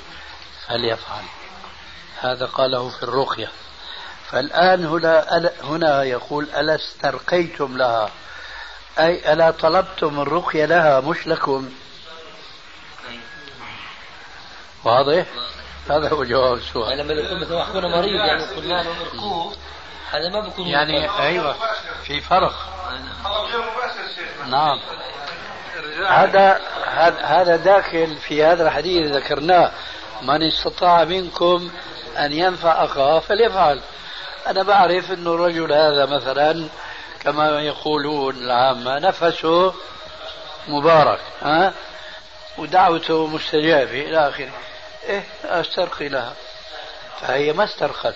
فليفعل. 0.67 1.23
هذا 2.19 2.45
قاله 2.45 2.89
في 2.89 3.03
الرقية. 3.03 3.51
فالآن 4.29 4.85
هنا 4.85 5.51
هنا 5.63 6.03
يقول 6.03 6.47
ألا 6.49 6.75
استرقيتم 6.75 7.77
لها؟ 7.77 8.11
أي 8.99 9.33
ألا 9.33 9.51
طلبتم 9.51 10.19
الرقية 10.19 10.65
لها 10.65 10.99
مش 10.99 11.27
لكم 11.27 11.69
واضح؟ 14.83 15.25
هذا 15.89 16.09
هو 16.09 16.23
جواب 16.23 16.57
السؤال. 16.57 16.97
لما 16.97 17.13
يكون 17.13 17.41
مثلا 17.41 17.61
أخونا 17.61 17.87
مريض 17.87 18.15
يعني 18.15 18.43
قلنا 18.43 18.83
له 18.83 19.01
ارقوه 19.01 19.55
هذا 20.11 20.29
ما 20.29 20.39
بيكون 20.39 20.67
يعني 20.67 21.19
أيوه 21.19 21.55
في 22.03 22.21
فرق. 22.21 22.80
نعم. 24.47 24.79
هذا 26.07 26.61
هذا 27.21 27.55
داخل 27.55 28.17
في 28.17 28.43
هذا 28.43 28.63
الحديث 28.63 29.11
ذكرناه. 29.11 29.71
من 30.21 30.43
استطاع 30.43 31.03
منكم 31.03 31.71
أن 32.17 32.31
ينفع 32.31 32.83
أخاه 32.83 33.19
فليفعل. 33.19 33.81
أنا 34.47 34.63
بعرف 34.63 35.11
أن 35.11 35.27
الرجل 35.27 35.73
هذا 35.73 36.05
مثلا 36.05 36.67
كما 37.19 37.61
يقولون 37.61 38.35
العامة 38.35 38.99
نفسه 38.99 39.73
مبارك 40.67 41.19
ها؟ 41.41 41.73
ودعوته 42.57 43.27
مستجابة 43.27 44.01
إلى 44.01 44.29
آخره. 44.29 44.51
إيه 45.03 45.23
أسترقي 45.45 46.09
لها. 46.09 46.33
فهي 47.21 47.53
ما 47.53 47.63
استرخت 47.63 48.15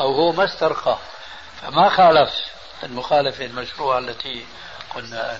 أو 0.00 0.12
هو 0.14 0.32
ما 0.32 0.44
استرقى. 0.44 0.98
فما 1.62 1.88
خالف 1.88 2.30
المخالفة 2.82 3.44
المشروعة 3.44 3.98
التي 3.98 4.46
قلنا 4.94 5.34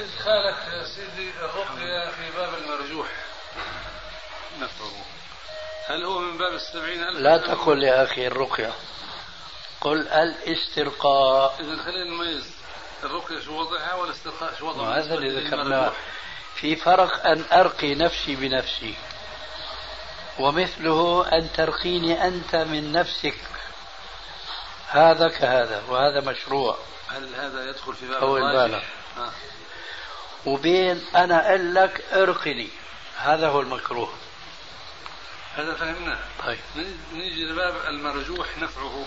إدخالك 0.00 0.84
سيدي 0.84 1.30
الرقية 1.30 2.10
في 2.10 2.30
باب 2.36 2.54
المرجوح. 2.54 3.06
نفسه 4.60 4.92
هل 5.86 6.04
هو 6.04 6.18
من 6.18 6.38
باب 6.38 6.52
السبعين 6.52 7.02
ألف؟ 7.02 7.18
لا 7.18 7.36
تقل 7.36 7.82
يا 7.82 8.04
أخي 8.04 8.26
الرقية. 8.26 8.72
قل 9.80 10.08
الاسترقاء. 10.08 11.56
إذا 11.60 11.82
خلينا 11.82 12.10
نميز. 12.10 12.50
الرقية 13.04 13.40
شو 13.40 13.60
وضعها 13.60 13.94
والاسترقاء 13.94 14.54
شو 14.58 14.68
وضعها؟ 14.68 14.98
هذا 14.98 15.14
اللي 15.14 15.40
ذكرناه 15.40 15.92
في 16.54 16.76
فرق 16.76 17.26
أن 17.26 17.44
أرقي 17.52 17.94
نفسي 17.94 18.36
بنفسي. 18.36 18.94
ومثله 20.38 21.28
أن 21.32 21.52
ترقيني 21.52 22.26
أنت 22.26 22.56
من 22.56 22.92
نفسك. 22.92 23.38
هذا 24.88 25.28
كهذا 25.28 25.82
وهذا 25.88 26.20
مشروع. 26.20 26.78
هل 27.12 27.34
هذا 27.34 27.70
يدخل 27.70 27.94
في 27.94 28.08
باب 28.08 28.22
أو 28.22 28.36
البالغ 28.36 28.82
آه. 29.18 29.32
وبين 30.46 31.04
أنا 31.16 31.48
أقول 31.48 31.74
لك 31.74 32.04
ارقني. 32.12 32.68
هذا 33.16 33.48
هو 33.48 33.60
المكروه. 33.60 34.12
هذا 35.56 35.74
فهمناه. 35.74 36.18
طيب. 36.46 36.58
نيجي 37.12 37.44
لباب 37.44 37.74
المرجوح 37.88 38.58
نفعه. 38.58 39.04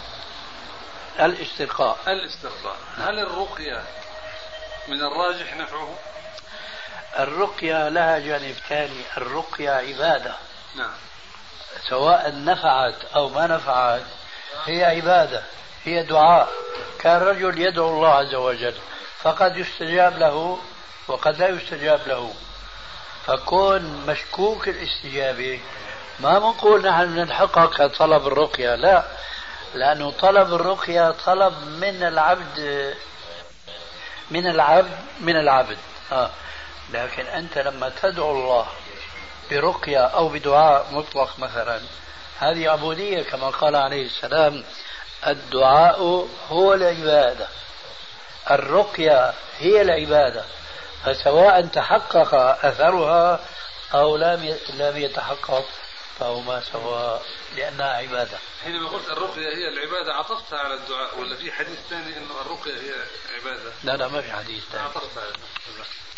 الاسترقاء. 1.20 2.00
الاسترقاء. 2.08 2.78
هل 2.98 3.20
الرقية 3.20 3.84
من 4.88 5.02
الراجح 5.02 5.56
نفعه؟ 5.56 5.96
الرقية 7.20 7.90
لها 7.90 8.20
جانب 8.20 8.56
ثاني. 8.70 9.02
الرقية 9.18 9.70
عبادة. 9.70 10.36
نعم. 10.76 10.94
سواء 11.90 12.44
نفعت 12.44 13.06
أو 13.16 13.30
ما 13.30 13.48
نفعت 13.48 14.06
هي 14.66 14.86
عبادة. 14.86 15.44
هي 15.86 16.04
دعاء. 16.04 16.50
كان 17.00 17.22
رجل 17.22 17.62
يدعو 17.62 17.90
الله 17.90 18.10
عز 18.10 18.36
وجل 18.36 18.74
فقد 19.22 19.58
يستجاب 19.58 20.18
له 20.18 20.60
وقد 21.08 21.40
لا 21.40 21.48
يستجاب 21.48 22.00
له. 22.08 22.34
فكون 23.26 24.06
مشكوك 24.08 24.68
الاستجابة. 24.68 25.60
ما 26.20 26.40
بنقول 26.40 26.88
نحن 26.88 27.16
نلحقك 27.16 27.82
طلب 27.98 28.28
الرقية 28.28 28.76
لا. 28.76 29.04
لأنه 29.74 30.12
طلب 30.12 30.54
الرقية 30.54 31.12
طلب 31.12 31.54
من 31.68 32.04
العبد 32.04 32.94
من 34.32 34.48
العبد 34.48 34.98
من 35.20 35.36
العبد. 35.36 35.78
آه. 36.12 36.30
لكن 36.94 37.26
أنت 37.26 37.58
لما 37.58 37.92
تدعو 38.02 38.32
الله 38.32 38.66
برقية 39.52 40.06
أو 40.06 40.30
بدعاء 40.30 40.88
مطلق 40.92 41.40
مثلا 41.40 41.80
هذه 42.40 42.70
عبودية 42.70 43.24
كما 43.24 43.50
قال 43.50 43.76
عليه 43.76 44.06
السلام. 44.06 44.64
الدعاء 45.28 46.28
هو 46.50 46.74
العبادة. 46.74 47.48
الرقية 48.52 49.34
هي 49.60 49.82
العبادة. 49.82 50.46
فسواء 51.06 51.66
تحقق 51.66 52.34
أثرها 52.66 53.40
أو 53.94 54.18
لم 54.18 54.58
لم 54.74 54.98
يتحقق 54.98 55.66
فهما 56.20 56.62
سواء 56.72 57.22
لأنها 57.56 57.94
عبادة. 57.94 58.38
حينما 58.64 58.90
قلت 58.90 59.10
الرقية 59.10 59.48
هي 59.48 59.68
العبادة 59.68 60.14
عطفتها 60.14 60.60
على 60.60 60.74
الدعاء 60.74 61.20
ولا 61.20 61.36
في 61.36 61.52
حديث 61.52 61.80
ثاني 61.90 62.18
أنه 62.18 62.42
الرقية 62.42 62.74
هي 62.74 62.94
عبادة؟ 63.36 63.72
لا 63.84 63.98
لا 63.98 64.08
ما 64.08 64.22
في 64.22 64.32
حديث 64.32 64.64
ثاني. 64.72 64.84
عطفتها 64.84 65.24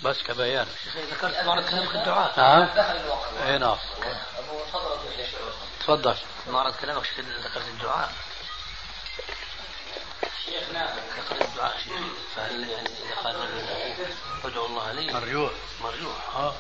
بس 0.04 0.24
كبيان. 0.24 0.68
ذكرت 1.12 1.44
مرة 1.44 1.62
كلامك 1.62 1.96
الدعاء. 1.96 2.34
نعم. 2.38 2.70
اي 3.48 3.58
نعم 3.58 3.78
تفضل. 5.80 6.16
مرة 6.48 6.74
كلامك 6.82 7.04
ذكرت 7.20 7.68
الدعاء. 7.68 8.12
شيخنا 10.46 10.96
ذكرت 10.96 11.42
الدعاء 11.42 11.78
شيخ. 11.78 11.94
فهل 12.36 12.70
يعني 12.70 12.88
إذا 12.88 13.16
قال 13.16 13.36
ادعو 14.44 14.66
الله 14.66 14.92
لي 14.92 15.14
مرجوع 15.14 15.52
مرجوع 15.82 16.16
آه. 16.36 16.56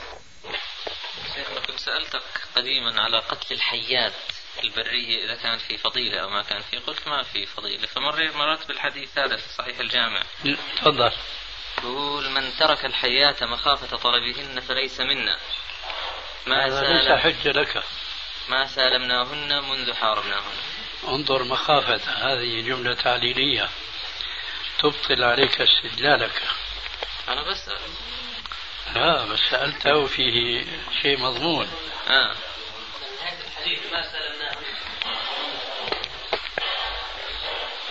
شيخ 1.36 1.48
كنت 1.67 1.80
سألتك 1.80 2.22
قديما 2.56 3.02
على 3.02 3.20
قتل 3.20 3.56
الحيات 3.56 4.13
البرية 4.63 5.26
إذا 5.26 5.36
كان 5.36 5.58
في 5.58 5.78
فضيلة 5.78 6.20
أو 6.20 6.30
ما 6.30 6.41
كان 6.41 6.62
في 6.62 6.78
قلت 6.78 7.08
ما 7.08 7.24
في 7.24 7.46
فضيلة. 7.46 7.88
فمريت 7.88 8.36
مررت 8.36 8.67
بالحديث 8.67 9.17
هذا 9.17 9.36
في 9.36 9.54
صحيح 9.54 9.80
الجامع. 9.80 10.24
تفضل. 10.78 11.12
يقول 11.78 12.30
من 12.30 12.58
ترك 12.60 12.86
الحيات 12.86 13.43
مخافة 13.43 13.98
طلبهن 13.98 14.60
فليس 14.60 15.00
منا. 15.00 15.39
ما 16.48 16.65
هذا 16.65 16.82
ليس 16.82 17.06
سالم 17.06 17.17
حجة 17.17 17.52
لك. 17.52 17.84
ما 18.50 18.67
سالمناهن 18.67 19.70
منذ 19.70 19.93
حاربناهن. 19.93 20.58
انظر 21.08 21.44
مخافة 21.44 22.12
هذه 22.12 22.62
جملة 22.62 22.94
تعليلية 22.94 23.70
تبطل 24.80 25.24
عليك 25.24 25.62
استدلالك 25.62 26.42
أنا 27.30 27.44
بسأل 27.44 27.80
لا 28.96 29.26
بس 29.26 29.40
سألته 29.40 30.06
فيه 30.06 30.66
شيء 31.02 31.20
مضمون 31.20 31.68
آه. 32.10 32.36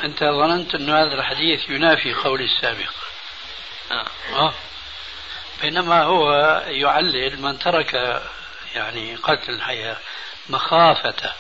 أنت 0.05 0.25
ظننت 0.25 0.75
أن 0.75 0.91
هذا 0.91 1.15
الحديث 1.15 1.71
ينافي 1.71 2.15
قول 2.15 2.43
السابق 2.43 2.93
آه. 3.91 4.07
آه. 4.33 4.55
بينما 5.63 6.03
هو 6.03 6.33
يعلل 6.67 7.41
من 7.43 7.59
ترك 7.59 8.23
يعني 8.75 9.17
قتل 9.17 9.53
الحياة 9.53 9.97
مخافة 10.49 11.33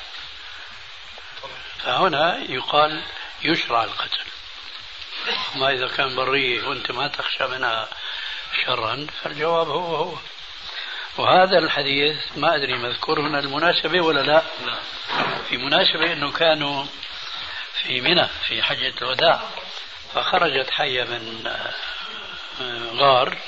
فهنا 1.86 2.38
يقال 2.48 3.02
يشرع 3.42 3.84
القتل. 3.84 4.24
ما 5.54 5.70
إذا 5.70 5.88
كان 5.88 6.16
برية 6.16 6.68
وأنت 6.68 6.90
ما 6.90 7.08
تخشى 7.08 7.46
منها 7.46 7.88
شرا 8.64 9.06
فالجواب 9.22 9.68
هو 9.68 9.96
هو. 9.96 10.14
وهذا 11.18 11.58
الحديث 11.58 12.16
ما 12.36 12.56
أدري 12.56 12.74
مذكور 12.74 13.20
هنا 13.20 13.38
المناسبة 13.38 14.00
ولا 14.00 14.20
لا. 14.20 14.42
لا. 14.66 14.74
في 15.48 15.56
مناسبة 15.56 16.12
أنه 16.12 16.32
كانوا 16.32 16.84
في 17.82 18.00
منى 18.00 18.28
في 18.48 18.62
حجة 18.62 18.94
الوداع 19.02 19.40
فخرجت 20.14 20.70
حية 20.70 21.04
من 21.04 21.46
آه، 21.46 21.74
غار 22.94 23.38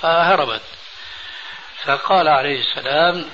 فهربت. 0.00 0.62
فقال 1.84 2.28
عليه 2.28 2.60
السلام 2.60 3.30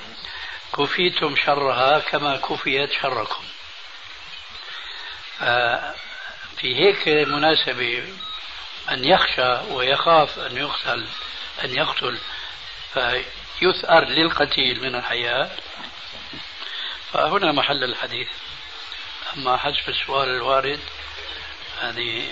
كفيتم 0.79 1.37
شرها 1.37 1.99
كما 1.99 2.37
كفيت 2.37 2.93
شركم. 2.93 3.45
آه، 5.43 5.95
في 6.57 6.77
هيك 6.77 7.09
مناسبة 7.29 8.05
أن 8.91 9.05
يخشى 9.05 9.53
ويخاف 9.71 10.39
أن 10.39 10.57
يقتل 10.57 11.07
أن 11.65 11.75
يقتل 11.75 12.19
فيثأر 12.95 14.05
للقتيل 14.05 14.83
من 14.83 14.95
الحياة. 14.95 15.51
فهنا 17.13 17.53
محل 17.53 17.85
الحديث. 17.85 18.29
أما 19.37 19.57
حسب 19.57 19.89
السؤال 19.89 20.29
الوارد 20.29 20.81
هذه 21.81 22.29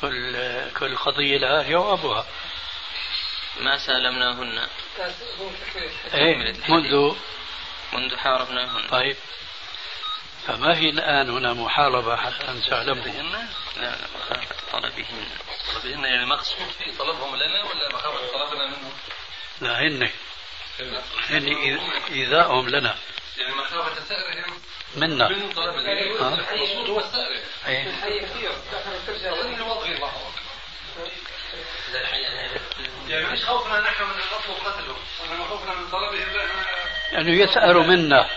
كل 0.00 0.36
كل 0.78 0.96
قضية 0.96 1.38
لها 1.38 1.62
جوابها 1.62 2.26
ما 3.60 3.78
سالمناهن 3.78 4.66
إيه 6.14 6.54
منذ 6.68 7.16
منذ 7.94 8.16
حاربناهن 8.16 8.88
طيب. 8.88 9.16
فما 10.46 10.74
في 10.74 10.90
الآن 10.90 11.30
هنا 11.30 11.52
محاربة 11.52 12.16
حتى 12.16 12.48
أن 12.48 12.62
تعلموا 12.62 13.04
لا 13.04 13.46
لا 13.76 13.96
مخافة 14.16 14.54
طلبهن 14.72 15.26
طلبهن 15.72 16.04
يعني 16.04 16.26
مقصود 16.26 16.68
في 16.78 16.92
طلبهم 16.92 17.36
لنا 17.36 17.62
ولا 17.64 17.88
مخافة 17.94 18.26
طلبنا 18.32 18.66
منهم؟ 18.66 18.92
لا 19.60 19.80
هن. 19.80 20.10
هن 21.30 21.48
إيذاءهم 22.10 22.68
لنا. 22.68 22.96
يعني 23.38 23.54
مخافة 23.54 24.00
ثأرهم 24.00 24.60
منا. 24.96 25.28
من 25.28 25.52
طلبنا. 25.52 25.92
المقصود 25.92 26.88
هو 26.90 27.00
الثأر 27.00 27.40
إيه. 27.66 27.94
أظن 29.32 29.54
الوضع 29.54 29.98
بعض 29.98 30.12
يعني 33.08 33.26
مش 33.26 33.44
خوفنا 33.44 33.80
نحن 33.80 34.04
من 34.04 34.10
أن 34.10 34.16
نطلب 34.16 34.66
قتلهم 34.66 34.96
وإنما 35.20 35.44
خوفنا 35.48 35.74
من 35.74 35.90
طلبهم. 35.90 36.28
لأنه 37.12 37.42
يثأر 37.42 37.78
منا. 37.78 38.28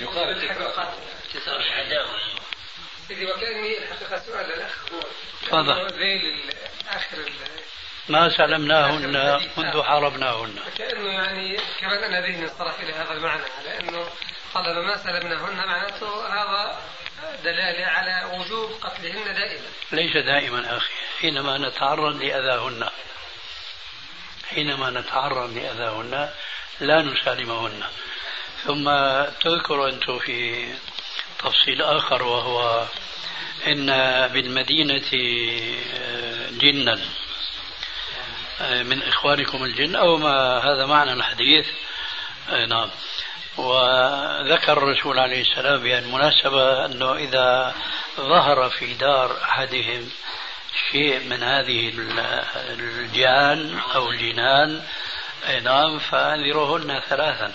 يقال 0.00 0.48
كثر 1.34 1.56
العداوة 1.56 2.20
سيدي 3.08 3.26
وكأني 3.26 3.78
الحقيقة 3.78 4.18
سؤال 4.18 4.46
للأخ 4.46 4.86
تفضل. 5.42 5.98
ذيل 5.98 6.52
آخر 6.88 7.32
ما 8.08 8.28
سلمناهن 8.28 9.40
منذ 9.56 9.82
حاربناهن. 9.82 10.58
كأنه 10.78 11.12
يعني 11.12 11.56
كمان 11.80 12.04
أنا 12.04 12.20
ذهني 12.20 12.42
انصرف 12.42 12.80
إلى 12.80 12.92
هذا 12.92 13.12
المعنى 13.12 13.42
على 13.58 13.78
أنه 13.80 14.06
طلب 14.54 14.76
ما 14.76 14.96
سلمناهن 14.96 15.56
معناته 15.56 16.26
هذا 16.26 16.80
دلالة 17.44 17.86
على 17.86 18.36
وجوب 18.36 18.70
قتلهن 18.80 19.34
دائما. 19.34 19.66
ليس 19.92 20.16
دائما 20.16 20.76
أخي 20.76 20.92
حينما 21.20 21.58
نتعرض 21.58 22.22
لأذاهن. 22.22 22.88
حينما 24.54 24.90
نتعرض 24.90 25.56
لأذاهن 25.56 26.28
لا 26.80 27.02
نسالمهن. 27.02 27.82
ثم 28.64 28.84
تذكر 29.40 29.88
أنت 29.88 30.10
في 30.10 30.68
تفصيل 31.38 31.82
آخر 31.82 32.22
وهو 32.22 32.86
إن 33.66 33.86
بالمدينة 34.28 35.10
آه، 35.94 36.50
جنا 36.50 37.00
آه، 38.60 38.82
من 38.82 39.02
إخوانكم 39.02 39.64
الجن 39.64 39.96
أو 39.96 40.16
ما 40.16 40.58
هذا 40.58 40.86
معنى 40.86 41.12
الحديث. 41.12 41.66
آه، 42.50 42.66
نعم. 42.66 42.90
وذكر 43.56 44.72
الرسول 44.72 45.18
عليه 45.18 45.40
السلام 45.40 45.82
بالمناسبة 45.82 46.84
أنه 46.84 47.14
إذا 47.14 47.74
ظهر 48.16 48.70
في 48.70 48.94
دار 48.94 49.42
أحدهم 49.42 50.10
شيء 50.90 51.20
من 51.20 51.42
هذه 51.42 51.88
ال- 51.88 52.44
الجان 52.80 53.78
أو 53.94 54.10
الجنان. 54.10 54.82
أي 55.48 55.60
نعم 55.60 55.98
فأنذرهن 55.98 57.00
ثلاثا. 57.08 57.52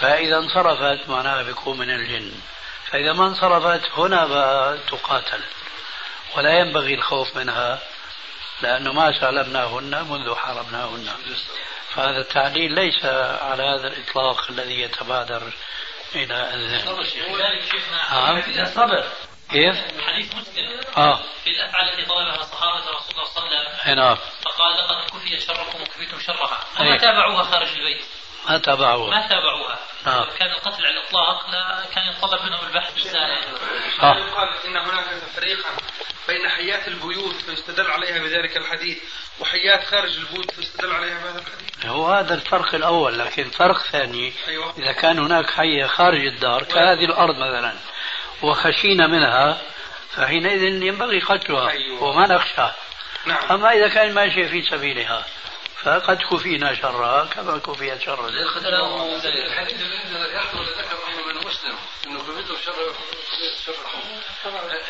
فإذا 0.00 0.36
انصرفت 0.38 1.08
معناها 1.08 1.42
بيكون 1.42 1.78
من 1.78 1.90
الجن. 1.90 2.32
فإذا 2.90 3.12
ما 3.12 3.26
انصرفت 3.26 3.90
هنا 3.96 4.26
بقى 4.26 4.78
تقاتل. 4.78 5.40
ولا 6.36 6.58
ينبغي 6.58 6.94
الخوف 6.94 7.36
منها 7.36 7.78
لأنه 8.62 8.92
ما 8.92 9.12
سلمناهن 9.20 10.06
منذ 10.10 10.34
حرمناهن 10.34 11.08
فهذا 11.94 12.18
التعليل 12.20 12.72
ليس 12.74 13.04
على 13.42 13.62
هذا 13.62 13.88
الإطلاق 13.88 14.50
الذي 14.50 14.80
يتبادر 14.80 15.42
إلى 16.14 16.54
الذهن. 16.54 16.84
نعم. 18.12 18.36
صبر. 18.74 19.04
كيف؟ 19.52 19.76
حديث 20.06 20.34
مسلم 20.34 20.80
آه. 20.96 21.20
في 21.44 21.50
الافعال 21.50 21.88
التي 21.88 22.04
طلبها 22.04 22.40
الصحابة 22.40 22.78
رسول 22.78 23.10
الله 23.12 23.24
صلى 23.24 23.44
الله 23.44 23.58
عليه 23.58 23.68
وسلم. 23.68 23.94
نعم 23.94 24.16
فقال 24.16 24.76
لقد 24.76 25.10
كفي 25.10 25.38
شركم 25.38 25.82
وكفيتم 25.82 26.20
شرها. 26.20 26.58
وما 26.80 26.96
تابعوها 26.96 27.42
خارج 27.42 27.68
البيت؟ 27.68 28.04
ما 28.48 28.58
تابعوها. 28.58 29.10
ما 29.10 29.28
تابعوها؟ 29.28 29.78
آه. 30.06 30.28
كان 30.38 30.50
القتل 30.50 30.86
على 30.86 31.00
الإطلاق 31.00 31.50
لا 31.50 31.84
كان 31.94 32.12
يطلب 32.12 32.42
منهم 32.42 32.66
البحث 32.66 32.94
بالساعة 32.94 33.38
آه. 34.02 34.16
يقال 34.16 34.48
إن 34.64 34.76
هناك 34.76 35.04
تفريقا 35.04 35.70
بين 36.28 36.48
حيات 36.48 36.88
البيوت 36.88 37.34
فيستدل 37.34 37.90
عليها 37.90 38.18
بذلك 38.18 38.56
الحديث 38.56 38.98
وحيات 39.40 39.84
خارج 39.84 40.16
البيوت 40.16 40.50
فيستدل 40.50 40.92
عليها 40.92 41.18
بهذا 41.18 41.38
الحديث. 41.38 41.86
هو 41.86 42.06
هذا 42.06 42.34
الفرق 42.34 42.74
الأول 42.74 43.18
لكن 43.18 43.50
فرق 43.50 43.78
ثاني. 43.78 44.32
أيوة. 44.48 44.74
إذا 44.78 44.92
كان 44.92 45.18
هناك 45.18 45.50
حية 45.50 45.86
خارج 45.86 46.26
الدار 46.26 46.62
كهذه 46.62 47.04
الأرض 47.04 47.34
مثلا. 47.34 47.74
وخشينا 48.42 49.06
منها 49.06 49.62
فحينئذ 50.10 50.62
ينبغي 50.62 51.20
قتلها 51.20 51.70
أيوة. 51.70 52.02
وما 52.02 52.26
نخشى. 52.26 52.68
نعم. 53.26 53.50
أما 53.50 53.72
إذا 53.72 53.88
كان 53.88 54.14
ماشية 54.14 54.46
في 54.46 54.62
سبيلها 54.62 55.26
فقد 55.82 56.18
كفينا 56.30 56.74
شرها 56.74 57.24
كما 57.24 57.58
كفيت 57.58 58.00
شر 58.00 58.28
الحديث 58.28 59.80
الذي 59.80 60.34
يحضر 60.34 60.62
ذكر 60.62 60.98
من 61.26 61.46
مسلم 61.46 61.74
انه 62.06 62.18
كفيته 62.18 62.54
شر 62.64 62.94
شرهم 63.66 64.02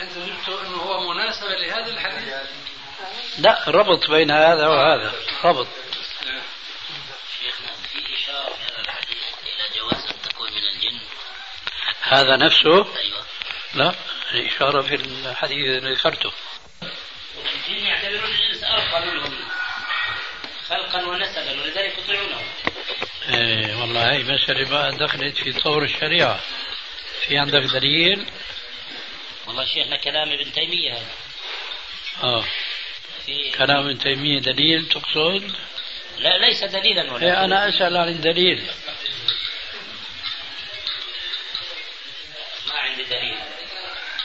انت 0.03 0.19
جبت 0.19 0.49
انه 0.49 0.77
هو 0.77 1.13
مناسبه 1.15 1.49
لهذا 1.49 1.91
الحديث 1.91 2.35
لا 3.39 3.65
ربط 3.69 4.11
بين 4.11 4.31
هذا 4.31 4.69
وهذا 4.69 5.13
ربط. 5.45 5.67
شيخنا 7.39 7.73
في 7.93 8.15
إشارة 8.15 8.55
في 8.55 8.73
هذا 8.73 8.81
الحديث 8.81 9.23
إلى 9.43 9.81
جواز 9.81 10.05
أن 10.07 10.23
تكون 10.31 10.49
من 10.51 10.63
الجن. 10.75 11.01
هذا 12.03 12.37
نفسه؟ 12.37 12.97
أيوة. 12.97 13.20
لا 13.75 13.95
الإشارة 14.35 14.83
في 14.83 14.95
الحديث 14.95 15.67
الذي 15.67 15.95
ذكرته. 15.95 16.33
الجن 17.69 17.87
يعتبرون 17.87 18.31
الإنس 18.35 18.65
أرقى 18.65 19.07
منهم 19.07 19.33
خلقا 20.69 21.07
ونسبا 21.07 21.51
ولذلك 21.63 21.99
يطيعونه. 21.99 22.41
إيه 23.29 23.81
والله 23.81 24.13
هي 24.13 24.23
مسألة 24.23 24.71
بقى 24.71 24.97
دخلت 24.97 25.37
في 25.37 25.53
طور 25.53 25.85
الشريعة. 25.85 26.41
في 27.27 27.39
عندك 27.39 27.63
دليل؟ 27.63 28.27
والله 29.47 29.65
شيخنا 29.65 29.97
كلام 29.97 30.33
ابن 30.33 30.53
تيمية 30.53 30.93
هذا. 30.93 31.07
آه. 32.23 32.45
في 33.27 33.51
كلام 33.51 33.87
ابن 33.87 33.99
تيمية 33.99 34.39
دليل 34.39 34.89
تقصد؟ 34.89 35.53
لا 36.19 36.39
ليس 36.39 36.65
دليلا 36.65 37.13
ولا 37.13 37.27
إيه 37.27 37.45
أنا 37.45 37.69
أسأل 37.69 37.97
عن 37.97 38.09
الدليل 38.09 38.67
ما 43.01 43.07
عندي 43.07 43.15
دليل 43.15 43.39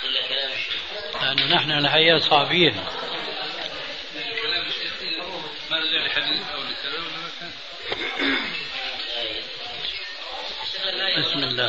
إلا 0.04 0.28
كلام 0.28 0.52
الشيخ 0.52 0.82
لأنه 1.22 1.56
نحن 1.56 1.72
الحقيقة 1.72 2.20
صعبين. 2.20 2.74
كلام 4.42 4.68
الشيخ 4.68 4.94
ما 5.70 5.78
رجع 5.78 6.06
لحديث 6.06 6.50
أو 6.50 6.62
لكلام 6.62 7.06
بسم 11.18 11.44
الله. 11.44 11.66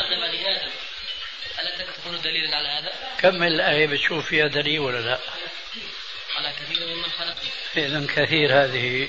ألا 1.61 1.93
تكون 1.93 2.21
دليلا 2.21 2.57
على 2.57 2.69
هذا؟ 2.69 2.93
كمل 3.19 3.53
الآية 3.53 3.87
بتشوف 3.87 4.27
فيها 4.27 4.47
دليل 4.47 4.81
ولا 4.81 5.01
لا؟ 5.01 5.19
على 6.37 6.53
كثير 6.53 6.87
ممن 6.87 7.11
خلق 7.11 7.37
إذا 7.77 8.07
كثير 8.17 8.65
هذه 8.65 9.09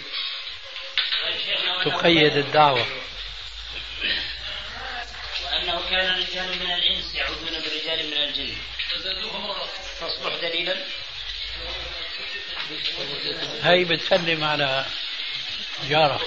تقيد 1.85 2.37
الدعوة 2.37 2.87
وأنه 5.45 5.89
كان 5.89 6.19
رجال 6.19 6.59
من 6.59 6.71
الإنس 6.71 7.15
يعودون 7.15 7.49
برجال 7.49 8.07
من 8.07 8.13
الجن 8.13 8.57
دليلا؟ 10.41 10.77
هي 13.61 13.83
بتسلم 13.83 14.43
على 14.43 14.85
جارة. 15.89 16.21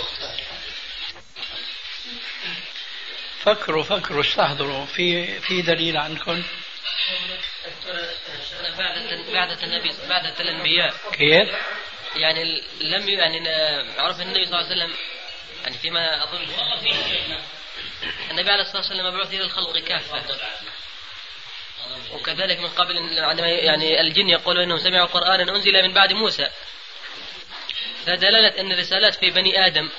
فكروا 3.44 3.82
فكروا 3.82 4.20
استحضروا. 4.20 4.86
في 4.86 5.40
في 5.40 5.62
دليل 5.62 5.96
عندكم 5.96 6.42
بعد 8.78 9.24
بعد 9.32 9.62
النبي 9.62 9.92
بعد 10.08 10.40
الانبياء 10.40 10.94
كيف؟ 11.12 11.48
يعني 12.16 12.62
لم 12.80 13.08
يعني 13.08 13.48
عرف 13.98 14.20
النبي 14.20 14.46
صلى 14.46 14.60
الله 14.60 14.70
عليه 14.70 14.84
وسلم 14.84 14.94
يعني 15.62 15.78
فيما 15.78 16.24
أظن. 16.24 16.46
النبي 18.30 18.50
عليه 18.50 18.62
الصلاة 18.62 18.76
والسلام 18.76 19.14
مبعوث 19.14 19.34
إلى 19.34 19.44
الخلق 19.44 19.78
كافة. 19.78 20.22
وكذلك 22.12 22.58
من 22.58 22.68
قبل 22.68 23.20
عندما 23.20 23.48
يعني 23.48 24.00
الجن 24.00 24.28
يقولون 24.28 24.62
إنهم 24.62 24.78
سمعوا 24.78 25.06
قرآنا 25.06 25.56
أنزل 25.56 25.82
من 25.82 25.92
بعد 25.94 26.12
موسى. 26.12 26.50
فدلالة 28.06 28.60
أن 28.60 28.72
الرسالات 28.72 29.14
في 29.14 29.30
بني 29.30 29.66
آدم 29.66 29.90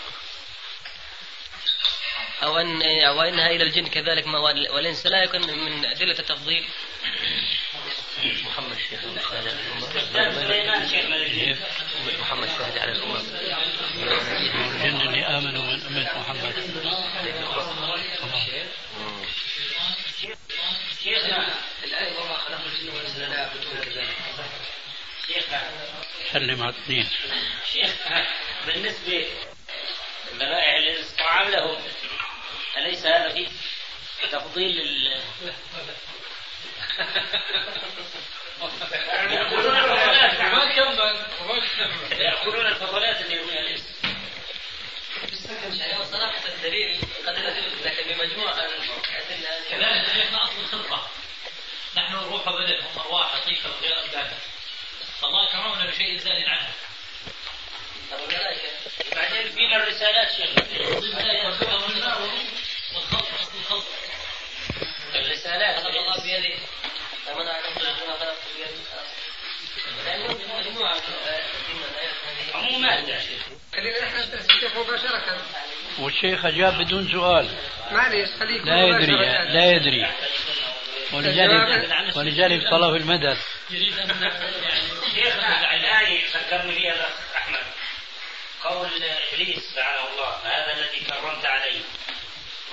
أو 2.43 2.57
ان 2.57 2.81
وانها 3.17 3.49
إلى 3.49 3.63
الجن 3.63 3.87
كذلك 3.87 4.27
ما- 4.27 4.39
والإنس 4.39 5.05
لا 5.05 5.23
يكون 5.23 5.41
من 5.41 5.85
أدلة 5.85 6.19
التفضيل. 6.19 6.65
محمد 8.23 8.77
شيخ 8.89 8.99
محمد 12.19 12.47
شاهد 12.57 12.77
على 12.77 12.91
الأمم 12.91 13.15
الجن 14.75 15.01
اللي 15.01 15.25
آمنوا 15.27 15.63
من 15.63 15.81
أمة 15.81 16.19
محمد 16.19 16.53
شيخنا 21.03 21.55
الآية 21.83 22.17
وما 22.19 22.37
خلقنا 22.37 22.65
الجن 22.65 22.89
والإنس 22.89 23.15
لا 23.15 23.35
يعبدون 23.35 23.81
كذلك 23.83 24.15
شيخنا 25.27 25.71
سلم 26.31 26.63
على 26.63 26.69
اثنين. 26.69 27.09
شيخنا 27.73 28.27
بالنسبة 28.65 29.27
لبائع 30.33 30.77
الإنس 30.77 31.11
طعام 31.11 31.49
لهم. 31.49 31.81
أليس 32.77 33.05
هذا 33.05 33.33
فيه 33.33 33.47
تفضيل 34.31 34.81
ال 34.81 35.21
يأكلون 39.31 39.75
الفضلات. 39.77 40.41
ما 40.41 40.75
كمل 40.75 41.25
يأكلون 42.21 42.65
الفضلات 42.65 43.21
اللي 43.21 43.43
من 43.43 43.57
الإنس 43.57 43.83
صراحة 46.11 46.47
الدليل 46.47 46.99
قد 47.27 47.35
لكن 47.83 48.03
بمجموع 48.07 48.51
الأدلة 48.51 49.01
كذلك 49.69 50.05
شيخنا 50.13 50.43
اصل 50.43 50.59
الخلقة. 50.59 51.09
نحن 51.97 52.13
روح 52.13 52.49
بدن 52.49 52.81
هم 52.81 52.99
ارواح 52.99 53.35
لطيفه 53.35 53.69
وغير 53.69 53.99
ابدان 54.05 54.27
فالله 55.21 55.51
كرمنا 55.51 55.85
بشيء 55.91 56.17
زائد 56.17 56.47
عنها 56.47 56.73
بعدين 59.15 59.51
فينا 59.51 59.75
الرسالات 59.75 60.29
الخلق 63.55 63.85
الرسالات. 65.15 65.79
خلق 65.79 65.95
الله 65.95 66.21
بيده 66.23 66.55
ومن 67.31 67.47
اعلم 67.47 67.73
خلق 67.75 68.35
بيده 68.57 68.75
عمومات 72.53 73.07
يا 73.07 73.19
شيخ. 73.19 73.41
خلينا 73.75 74.05
نحن 74.05 74.15
الشيخ 74.15 74.77
مباشرة. 74.77 75.41
والشيخ 75.99 76.45
أجاب 76.45 76.77
بدون 76.77 77.11
سؤال. 77.11 77.49
معليش 77.91 78.29
خليك 78.39 78.61
لا 78.65 78.87
يدري 78.87 79.15
لا 79.53 79.71
يدري. 79.71 80.07
ولذلك 81.13 82.15
ولذلك 82.15 82.69
طلب 82.69 82.95
المدد 82.95 83.37
يريد 83.69 83.99
ان 83.99 84.09
شيخنا 85.15 85.75
الآية 85.75 86.21
ذكرني 86.27 86.75
فيها 86.75 86.93
الأخ 86.93 87.13
أحمد. 87.35 87.63
قول 88.63 88.89
إبليس 89.03 89.75
لعنه 89.75 90.09
الله 90.09 90.35
هذا 90.43 90.73
الذي 90.73 90.99
كرمت 90.99 91.45
عليه. 91.45 91.81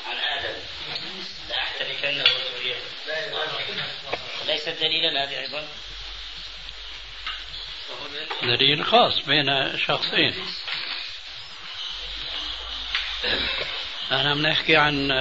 عن 0.06 0.16
آدم. 0.38 0.54
لأحتركنه 1.48 2.24
وذريته 2.24 2.88
ليست 4.46 4.68
دليلا 4.68 5.24
هذه 5.24 5.38
أيضا. 5.38 5.68
دليل 8.42 8.86
خاص 8.86 9.18
بين 9.18 9.78
شخصين. 9.78 10.46
أنا 14.10 14.34
بنحكي 14.34 14.76
عن 14.76 15.12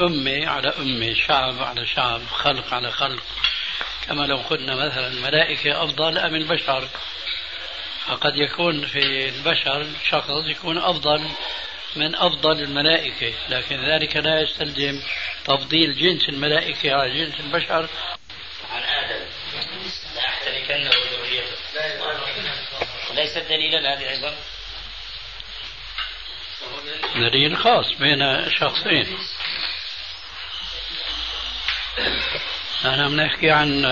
أمة 0.00 0.46
على 0.46 0.68
أمة 0.68 1.14
شعب 1.14 1.62
على 1.62 1.86
شعب 1.86 2.26
خلق 2.26 2.74
على 2.74 2.90
خلق. 2.90 3.22
كما 4.06 4.26
لو 4.26 4.36
قلنا 4.36 4.74
مثلا 4.74 5.06
الملائكة 5.06 5.84
أفضل 5.84 6.18
أم 6.18 6.34
البشر. 6.34 6.88
فقد 8.06 8.36
يكون 8.36 8.86
في 8.86 9.28
البشر 9.28 9.86
شخص 10.08 10.30
يكون 10.46 10.78
أفضل 10.78 11.30
من 11.96 12.14
أفضل 12.14 12.62
الملائكة. 12.62 13.32
لكن 13.48 13.84
ذلك 13.84 14.16
لا 14.16 14.40
يستلزم 14.40 15.02
تفضيل 15.44 15.94
جنس 15.98 16.28
الملائكة 16.28 16.94
على 16.94 17.24
جنس 17.24 17.40
البشر. 17.40 17.88
عن 18.72 18.82
آدم. 18.82 19.24
لأحتركنه 20.14 20.90
وذريته 20.90 21.56
ليست 23.14 23.38
دليلا 23.38 23.94
هذه 23.94 24.10
أيضا؟ 24.10 24.34
دليل 27.14 27.56
خاص 27.56 27.92
بين 27.92 28.50
شخصين. 28.50 29.18
نحن 32.84 33.08
بنحكي 33.08 33.50
عن 33.50 33.84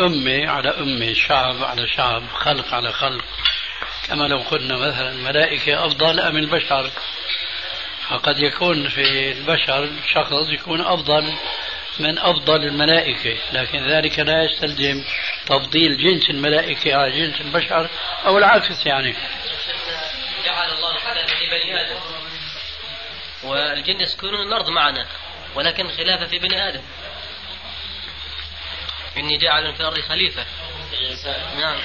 أمة 0.00 0.48
على 0.48 0.68
أمة 0.68 1.12
شعب 1.14 1.64
على 1.64 1.88
شعب 1.88 2.28
خلق 2.28 2.74
على 2.74 2.92
خلق. 2.92 3.24
كما 4.06 4.24
لو 4.24 4.38
قلنا 4.38 4.76
مثلا 4.76 5.10
الملائكة 5.10 5.86
أفضل 5.86 6.20
أم 6.20 6.36
البشر. 6.36 6.90
فقد 8.08 8.38
يكون 8.38 8.88
في 8.88 9.32
البشر 9.32 9.90
شخص 10.14 10.32
يكون 10.48 10.80
أفضل 10.80 11.34
من 11.98 12.18
أفضل 12.18 12.64
الملائكة. 12.64 13.36
لكن 13.52 13.86
ذلك 13.86 14.18
لا 14.18 14.44
يستلزم 14.44 15.04
تفضيل 15.46 15.96
جنس 15.96 16.30
الملائكة 16.30 16.96
على 16.96 17.10
جنس 17.10 17.40
البشر 17.40 17.88
أو 18.26 18.38
العكس 18.38 18.86
يعني. 18.86 19.16
جعل 20.44 20.68
الله 20.70 20.98
خلافة 20.98 21.26
في 21.26 21.46
بني 21.50 21.80
آدم. 21.80 21.96
والجن 23.42 24.00
يسكنون 24.00 24.46
الأرض 24.46 24.70
معنا. 24.70 25.06
ولكن 25.56 25.88
خلافة 25.88 26.26
في 26.26 26.38
بني 26.38 26.68
آدم. 26.68 26.82
إني 29.16 29.38
جاعل 29.38 29.74
في 29.74 29.80
الأرض 29.80 30.00
خليفة. 30.00 30.46
نعم. 31.58 31.80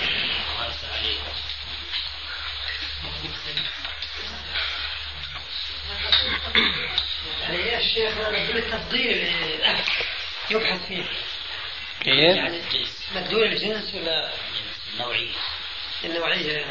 يعني 7.41 7.57
يا 7.57 7.81
شيخ 7.81 8.17
مدلول 8.17 8.57
التفضيل 8.57 9.33
يبحث 10.51 10.87
فيه. 10.87 11.03
كيف؟ 12.01 12.35
يعني 12.35 12.61
مدلول 13.15 13.43
الجنس 13.43 13.95
ولا؟ 13.95 14.29
النوعية. 14.93 15.33
النوعية. 16.03 16.65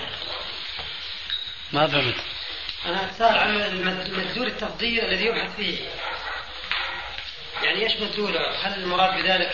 ما 1.72 1.86
فهمت. 1.86 2.16
أنا 2.86 3.10
أسأل 3.10 3.38
عن 3.38 3.84
مدلول 4.12 4.46
التفضيل 4.46 5.04
الذي 5.04 5.24
يبحث 5.24 5.56
فيه. 5.56 5.78
يعني 7.62 7.82
إيش 7.84 7.92
مدلوله؟ 8.00 8.40
هل 8.62 8.82
المراد 8.82 9.22
بذلك 9.22 9.50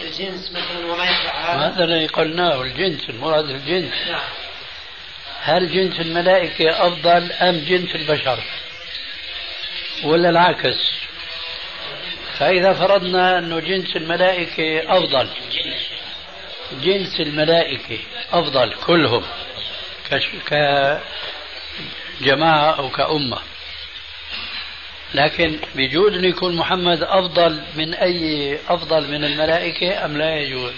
الجنس 0.00 0.50
مثلا 0.50 0.92
وما 0.92 1.04
يتبع 1.04 1.30
هذا؟ 1.30 1.74
هذا 1.74 1.84
اللي 1.84 2.06
قلناه 2.06 2.62
الجنس 2.62 3.10
المراد 3.10 3.50
الجنس. 3.50 3.94
نعم. 4.08 4.20
هل 5.40 5.72
جنس 5.72 6.00
الملائكة 6.00 6.86
أفضل 6.86 7.32
أم 7.32 7.58
جنس 7.58 7.94
البشر؟ 7.94 8.38
ولا 10.04 10.30
العكس؟ 10.30 10.92
فإذا 12.38 12.72
فرضنا 12.72 13.38
أنه 13.38 13.60
جنس 13.60 13.96
الملائكة 13.96 14.96
أفضل. 14.96 15.28
جنس 16.72 17.20
الملائكة 17.20 17.98
أفضل 18.32 18.74
كلهم 18.86 19.24
كجماعة 22.20 22.78
أو 22.78 22.90
كأمة. 22.90 23.38
لكن 25.14 25.60
بيجوز 25.74 26.12
أن 26.12 26.24
يكون 26.24 26.56
محمد 26.56 27.02
أفضل 27.02 27.64
من 27.74 27.94
أي 27.94 28.58
أفضل 28.68 29.10
من 29.10 29.24
الملائكة 29.24 30.04
أم 30.04 30.16
لا 30.16 30.36
يجوز؟ 30.36 30.72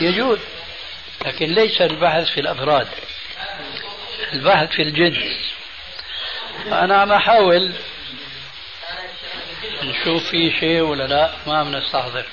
يجوز 0.00 0.38
لكن 1.26 1.46
ليس 1.46 1.80
البحث 1.80 2.28
في 2.30 2.40
الأفراد 2.40 2.88
البحث 4.32 4.68
في 4.68 4.82
الجنس 4.82 5.52
أنا 6.66 6.96
عم 7.00 7.12
أحاول 7.12 7.72
نشوف 9.82 10.30
في 10.30 10.60
شيء 10.60 10.80
ولا 10.80 11.04
لا 11.06 11.34
ما 11.46 11.58
عم 11.58 11.76
نستحضر 11.76 12.26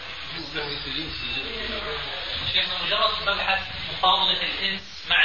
شيخنا 2.54 2.74
مجرد 2.86 3.28
مبحث 3.28 3.62
مفاضلة 3.92 4.42
الإنس 4.42 5.06
مع 5.10 5.18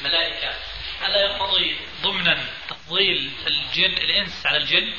الملائكة 0.00 0.54
ألا 1.04 1.20
يقتضي 1.20 1.76
ضمنا 2.02 2.44
تفضيل 2.68 3.32
الجن 3.46 3.92
الإنس 3.92 4.46
على 4.46 4.56
الجن؟ 4.56 4.92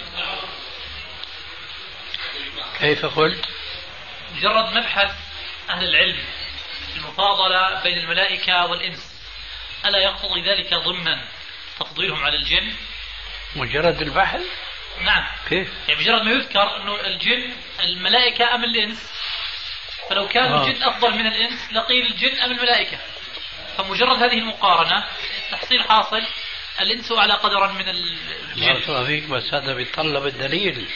كيف 2.79 3.05
قلت؟ 3.05 3.45
مجرد 4.35 4.77
مبحث 4.77 5.11
أهل 5.69 5.87
العلم 5.87 6.23
المفاضلة 6.95 7.83
بين 7.83 7.97
الملائكة 7.97 8.65
والإنس 8.65 9.21
ألا 9.85 9.99
يقتضي 9.99 10.41
ذلك 10.41 10.73
ضمنا 10.73 11.23
تفضيلهم 11.79 12.23
على 12.25 12.35
الجن؟ 12.35 12.73
مجرد 13.55 14.01
البحث؟ 14.01 14.41
نعم 15.01 15.27
كيف؟ 15.49 15.73
يعني 15.87 16.01
مجرد 16.01 16.21
ما 16.21 16.31
يذكر 16.31 16.75
أنه 16.81 16.95
الجن 17.05 17.53
الملائكة 17.79 18.55
أم 18.55 18.63
الإنس 18.63 19.11
فلو 20.09 20.27
كان 20.27 20.51
آه. 20.51 20.67
الجن 20.67 20.83
أفضل 20.83 21.13
من 21.13 21.27
الإنس 21.27 21.73
لقيل 21.73 22.05
الجن 22.05 22.39
أم 22.39 22.51
الملائكة 22.51 22.97
فمجرد 23.77 24.23
هذه 24.23 24.37
المقارنة 24.37 25.07
تحصيل 25.51 25.83
حاصل 25.83 26.23
الإنس 26.81 27.11
أعلى 27.11 27.33
قدرا 27.33 27.71
من 27.71 27.89
الجن 27.89 29.05
فيك 29.05 29.23
بس 29.23 29.53
هذا 29.53 29.73
بيتطلب 29.73 30.27
الدليل. 30.27 30.87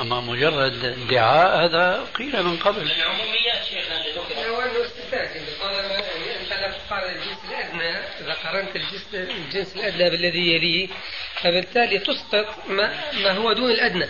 أما 0.00 0.20
مجرد 0.20 0.84
ادعاء 0.84 1.64
هذا 1.64 2.06
قيل 2.18 2.42
من 2.42 2.58
قبل. 2.58 2.90
العموميات 2.90 3.64
شيخنا 3.64 4.04
هو 4.48 4.60
استثناء 4.84 5.24
يعني 5.24 5.46
طالما 5.60 5.94
يعني 5.94 6.40
انت 6.40 6.52
لا 6.52 6.70
تقارن 6.70 7.10
الجنس 7.10 7.38
الأدنى. 7.48 7.90
إذا 7.90 8.32
قارنت 8.44 8.76
الجنس 8.76 9.14
الجنس 9.14 9.76
الأدنى 9.76 10.10
بالذي 10.10 10.54
يليه 10.54 10.88
فبالتالي 11.36 11.98
تسقط 11.98 12.68
ما, 12.68 13.12
ما 13.12 13.30
هو 13.30 13.52
دون 13.52 13.70
الأدنى. 13.70 14.08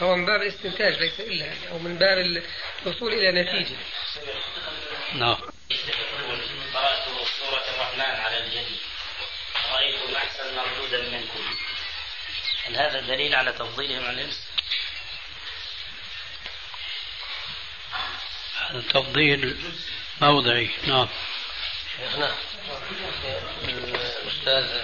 فهو 0.00 0.16
من 0.16 0.26
باب 0.26 0.42
الاستنتاج 0.42 0.98
ليس 1.00 1.20
الا 1.20 1.44
يعني 1.44 1.70
أو 1.70 1.78
من 1.78 1.98
باب 1.98 2.42
الوصول 2.82 3.12
إلى 3.12 3.42
نتيجة. 3.42 3.76
نعم 5.14 5.36
سورة 7.40 7.64
الرحمن 7.74 8.20
على 8.20 8.38
الجن 8.38 8.64
رأيتم 9.72 10.12
أحسن 10.34 10.56
مردودا 10.56 11.10
منكم. 11.10 11.40
هل 12.66 12.76
هذا 12.76 13.00
دليل 13.00 13.34
على 13.34 13.52
تفضيلهم 13.52 14.04
على 14.04 14.12
الإنس؟ 14.12 14.40
هذا 18.60 18.80
تفضيل 18.80 19.56
موضعي 20.20 20.70
نعم. 20.86 21.08
شيخنا 21.96 22.34
الأستاذ 23.64 24.80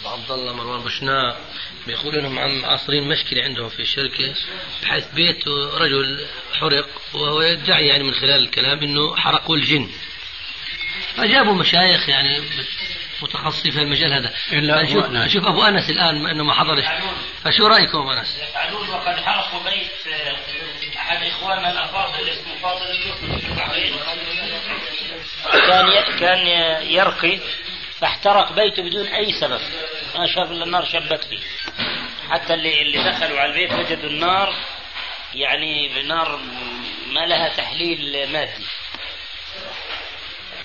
ابو 0.00 0.08
عبد 0.08 0.30
الله 0.30 0.52
مروان 0.52 0.84
بشناق 0.84 1.40
بيقول 1.86 2.14
انهم 2.14 2.38
عم 2.38 2.64
عاصرين 2.64 3.08
مشكلة 3.08 3.42
عندهم 3.42 3.68
في 3.68 3.82
الشركة 3.82 4.34
بحيث 4.82 5.06
بيت 5.06 5.48
رجل 5.48 6.26
حرق 6.54 6.88
وهو 7.14 7.42
يدعي 7.42 7.86
يعني 7.86 8.02
من 8.02 8.14
خلال 8.14 8.44
الكلام 8.44 8.82
إنه 8.82 9.16
حرقوا 9.16 9.56
الجن. 9.56 9.90
فجابوا 11.16 11.54
مشايخ 11.54 12.08
يعني 12.08 12.42
متخصصين 13.22 13.72
في 13.72 13.82
المجال 13.82 14.12
هذا. 14.12 14.32
إلا 14.52 14.80
أبو 14.80 14.90
أشوف, 14.90 15.04
أنس. 15.04 15.26
أشوف 15.26 15.46
أبو 15.46 15.62
أنس 15.62 15.90
الآن 15.90 16.26
إنه 16.26 16.44
ما 16.44 16.54
حضرش. 16.54 16.84
فشو 17.44 17.66
رأيكم 17.66 17.98
أبو 17.98 18.12
أنس؟ 18.12 18.38
يفعلون 18.42 18.88
وقد 18.88 19.20
حرقوا 19.20 19.60
بيت 19.64 20.14
آه، 20.14 20.36
أحد 20.96 21.26
إخواننا 21.26 21.72
الأفاضل 21.72 22.28
اسمه 22.28 22.54
فاضل 22.62 22.84
كان 25.52 26.18
كان 26.18 26.46
يرقي 26.86 27.38
فاحترق 28.00 28.52
بيته 28.52 28.82
بدون 28.82 29.06
أي 29.06 29.32
سبب. 29.32 29.60
ما 30.14 30.26
شاف 30.26 30.50
إلا 30.50 30.64
النار 30.64 30.84
شبت 30.84 31.24
فيه. 31.24 31.38
حتى 32.30 32.54
اللي 32.54 32.82
اللي 32.82 33.10
دخلوا 33.10 33.40
على 33.40 33.50
البيت 33.50 33.72
وجدوا 33.72 34.10
النار 34.10 34.54
يعني 35.34 35.88
بنار 35.88 36.40
ما 37.12 37.26
لها 37.26 37.48
تحليل 37.48 38.32
مادي. 38.32 38.66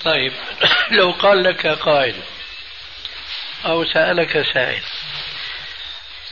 طيب. 0.03 0.33
لو 0.97 1.11
قال 1.11 1.43
لك 1.43 1.67
قائل 1.67 2.15
أو 3.65 3.85
سألك 3.85 4.45
سائل. 4.53 4.83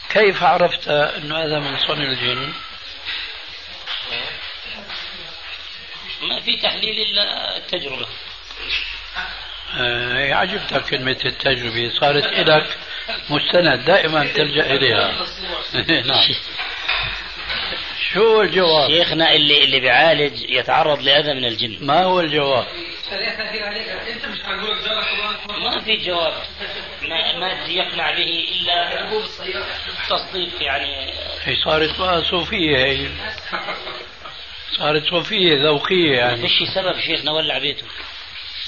كيف 0.10 0.44
عرفت 0.44 0.88
أن 0.88 1.32
هذا 1.32 1.60
من 1.60 1.78
صنع 1.78 2.04
الجن 2.04 2.54
ما 6.22 6.40
في 6.40 6.58
تحليل 6.58 7.02
إلا 7.02 7.58
التجربة. 7.58 8.08
آه، 9.78 10.34
عجبتك 10.34 10.90
كلمة 10.90 11.18
التجربة. 11.26 11.92
صارت 12.00 12.26
لك 12.26 12.78
مستند 13.30 13.86
دائما 13.86 14.28
تلجأ 14.28 14.66
إليها. 14.66 15.26
نعم. 16.08 16.36
شو 18.14 18.42
الجواب؟ 18.42 18.92
شيخنا 18.92 19.34
اللي 19.34 19.64
اللي 19.64 19.80
بيعالج 19.80 20.50
يتعرض 20.50 21.02
لأذى 21.02 21.34
من 21.34 21.46
الجن. 21.46 21.78
ما 21.82 22.04
هو 22.04 22.20
الجواب؟ 22.20 22.68
ما 25.48 25.82
في 25.82 25.96
جواب. 25.96 26.34
ما, 27.10 27.38
ما 27.40 27.66
يقنع 27.68 28.12
به 28.12 28.48
إلا 28.52 29.10
تصديق 30.10 30.64
يعني. 30.64 31.14
هي 31.44 31.56
صارت 31.56 32.00
بقى 32.00 32.24
صوفية 32.24 32.78
هي 32.78 33.10
صارت 34.78 35.04
صوفية 35.10 35.64
ذوقية 35.64 36.12
ما 36.12 36.16
يعني 36.16 36.42
فيش 36.42 36.70
سبب 36.76 37.00
شيخنا 37.00 37.32
ولع 37.32 37.58
بيته. 37.58 37.86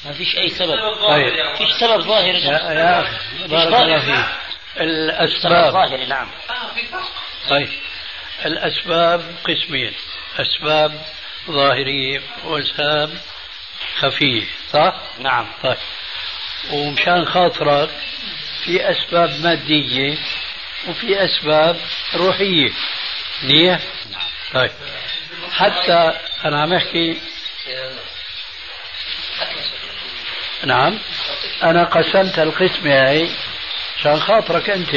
ما 0.05 0.11
فيش 0.13 0.37
أي 0.37 0.49
سبب. 0.49 0.79
طيب. 1.07 1.55
فيش 1.57 1.73
سبب 1.79 2.01
ظاهر 2.01 2.35
يا 2.35 2.51
يا 2.73 3.01
أخي 3.01 3.47
بارك 3.47 3.67
الله 3.67 3.99
فيك. 3.99 4.15
سبب 4.15 4.81
الأسباب 4.81 5.73
ظاهري 5.73 6.05
نعم 6.05 6.27
طيب. 7.49 7.69
الأسباب 8.45 9.35
قسمين. 9.43 9.93
أسباب 10.39 11.01
ظاهرية 11.49 12.21
وأسباب 12.43 13.17
خفية 13.99 14.43
صح؟ 14.71 15.01
نعم. 15.19 15.47
طيب. 15.63 15.77
ومشان 16.71 17.25
خاطرك 17.25 17.89
في 18.63 18.91
أسباب 18.91 19.41
مادية 19.43 20.17
وفي 20.87 21.25
أسباب 21.25 21.77
روحية. 22.15 22.71
منيح؟ 23.43 23.79
طيب. 24.53 24.71
حتى 25.51 26.13
أنا 26.45 26.61
عم 26.61 26.73
أحكي. 26.73 27.17
نعم. 30.63 30.99
أنا 31.63 31.83
قسمت 31.83 32.39
القسمة 32.39 33.09
هاي 33.09 33.29
عشان 33.99 34.19
خاطرك 34.19 34.69
أنت. 34.69 34.95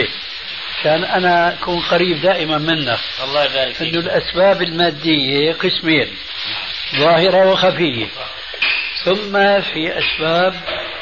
عشان 0.79 1.05
أنا 1.05 1.53
أكون 1.53 1.81
قريب 1.81 2.21
دائما 2.21 2.59
منك. 2.59 2.99
الله 3.25 3.45
يبارك 3.45 3.75
فيك. 3.75 3.89
أنه 3.89 4.01
الأسباب 4.01 4.63
المادية 4.63 5.53
قسمين. 5.53 6.17
ظاهرة 6.97 7.51
وخفية. 7.51 8.07
ثم 9.05 9.61
في 9.61 9.99
أسباب 9.99 10.55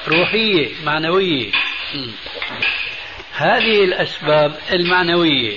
روحية 0.09 0.69
معنوية. 0.85 1.51
هذه 3.33 3.85
الأسباب 3.85 4.59
المعنوية. 4.73 5.57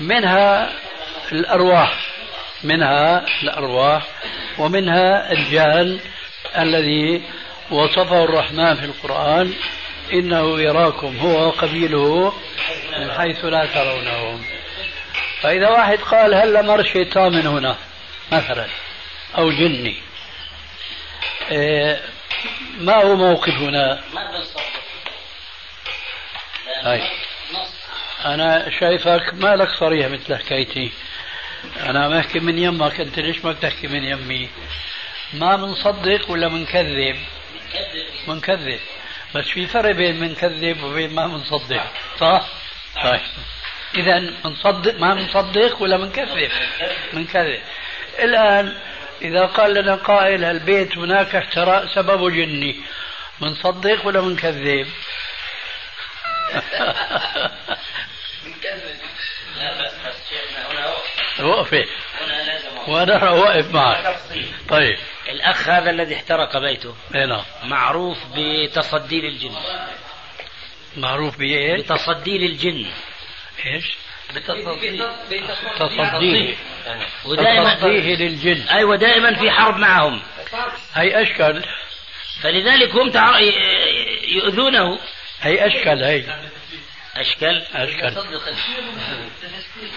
منها 0.00 0.72
الأرواح. 1.32 1.94
منها 2.64 3.24
الأرواح 3.42 4.06
ومنها 4.58 5.32
الجان 5.32 6.00
الذي 6.58 7.22
وصفه 7.70 8.24
الرحمن 8.24 8.74
في 8.74 8.84
القرآن 8.84 9.54
إنه 10.12 10.60
يراكم 10.60 11.16
هو 11.16 11.46
وقبيله 11.46 12.32
من 12.98 13.10
حيث 13.10 13.44
لا 13.44 13.66
ترونهم. 13.66 14.44
فإذا 15.40 15.68
واحد 15.68 15.98
قال 15.98 16.34
هل 16.34 16.66
مر 16.66 16.84
شيطان 16.84 17.32
من 17.32 17.46
هنا 17.46 17.76
مثلا 18.32 18.66
أو 19.38 19.50
جني 19.50 19.96
ما 22.78 22.94
هو 22.94 23.16
موقفنا 23.16 24.00
طيب 26.84 27.02
أنا 28.24 28.70
شايفك 28.80 29.34
مالك 29.34 29.68
صريح 29.68 30.06
مثل 30.06 30.36
حكايتي. 30.36 30.92
أنا 31.80 32.08
ما 32.08 32.20
أحكي 32.20 32.40
من 32.40 32.58
يمك 32.58 33.00
أنت 33.00 33.18
ليش 33.18 33.44
ما 33.44 33.52
بتحكي 33.52 33.86
من 33.86 34.04
يمي؟ 34.04 34.48
ما 35.32 35.56
منصدق 35.56 36.30
ولا 36.30 36.48
منكذب 36.48 37.16
منكذب 38.28 38.80
بس 39.34 39.44
في 39.48 39.66
فرق 39.66 39.90
بين 39.90 40.20
منكذب 40.20 40.82
وبين 40.82 41.14
ما 41.14 41.26
منصدق 41.26 41.82
صح؟ 42.20 42.48
طيب. 43.02 43.20
إذا 43.94 44.32
منصدق 44.44 45.00
ما 45.00 45.14
منصدق 45.14 45.82
ولا 45.82 45.96
منكذب 45.96 46.50
منكذب 47.12 47.60
الآن 48.18 48.76
إذا 49.22 49.46
قال 49.46 49.74
لنا 49.74 49.94
قائل 49.94 50.44
البيت 50.44 50.98
هناك 50.98 51.34
احتراء 51.34 51.86
سببه 51.86 52.30
جني 52.30 52.80
منصدق 53.40 54.06
ولا 54.06 54.20
منكذب؟ 54.20 54.86
هنا 61.40 61.48
وقفة 61.48 61.84
وأنا 62.88 63.30
واقف. 63.30 63.74
معك. 63.74 64.18
طيب. 64.68 64.98
الأخ 65.28 65.68
هذا 65.68 65.90
الذي 65.90 66.14
احترق 66.14 66.58
بيته. 66.58 66.94
اي 67.14 67.26
نعم. 67.26 67.44
معروف 67.62 68.18
بتصدي 68.36 69.20
للجن. 69.20 69.54
معروف 70.96 71.38
بإيش؟ 71.38 71.80
بتصدي 71.80 72.38
للجن. 72.38 72.86
إيش؟ 73.66 73.96
بتصديه 74.34 75.10
تصديه 75.78 76.54
ودائما 77.24 77.74
تصديه 77.74 78.14
للجن. 78.16 78.68
أيوه 78.68 78.96
دائما 78.96 79.34
في 79.34 79.50
حرب 79.50 79.76
معهم. 79.76 80.22
هي 80.94 81.22
أشكال. 81.22 81.64
فلذلك 82.42 82.94
هم 82.94 83.10
تع... 83.10 83.38
يؤذونه. 84.28 84.98
هي 85.40 85.66
أشكال 85.66 86.04
هي. 86.04 86.24
أشكال؟ 87.16 87.66
أشكال. 87.74 88.14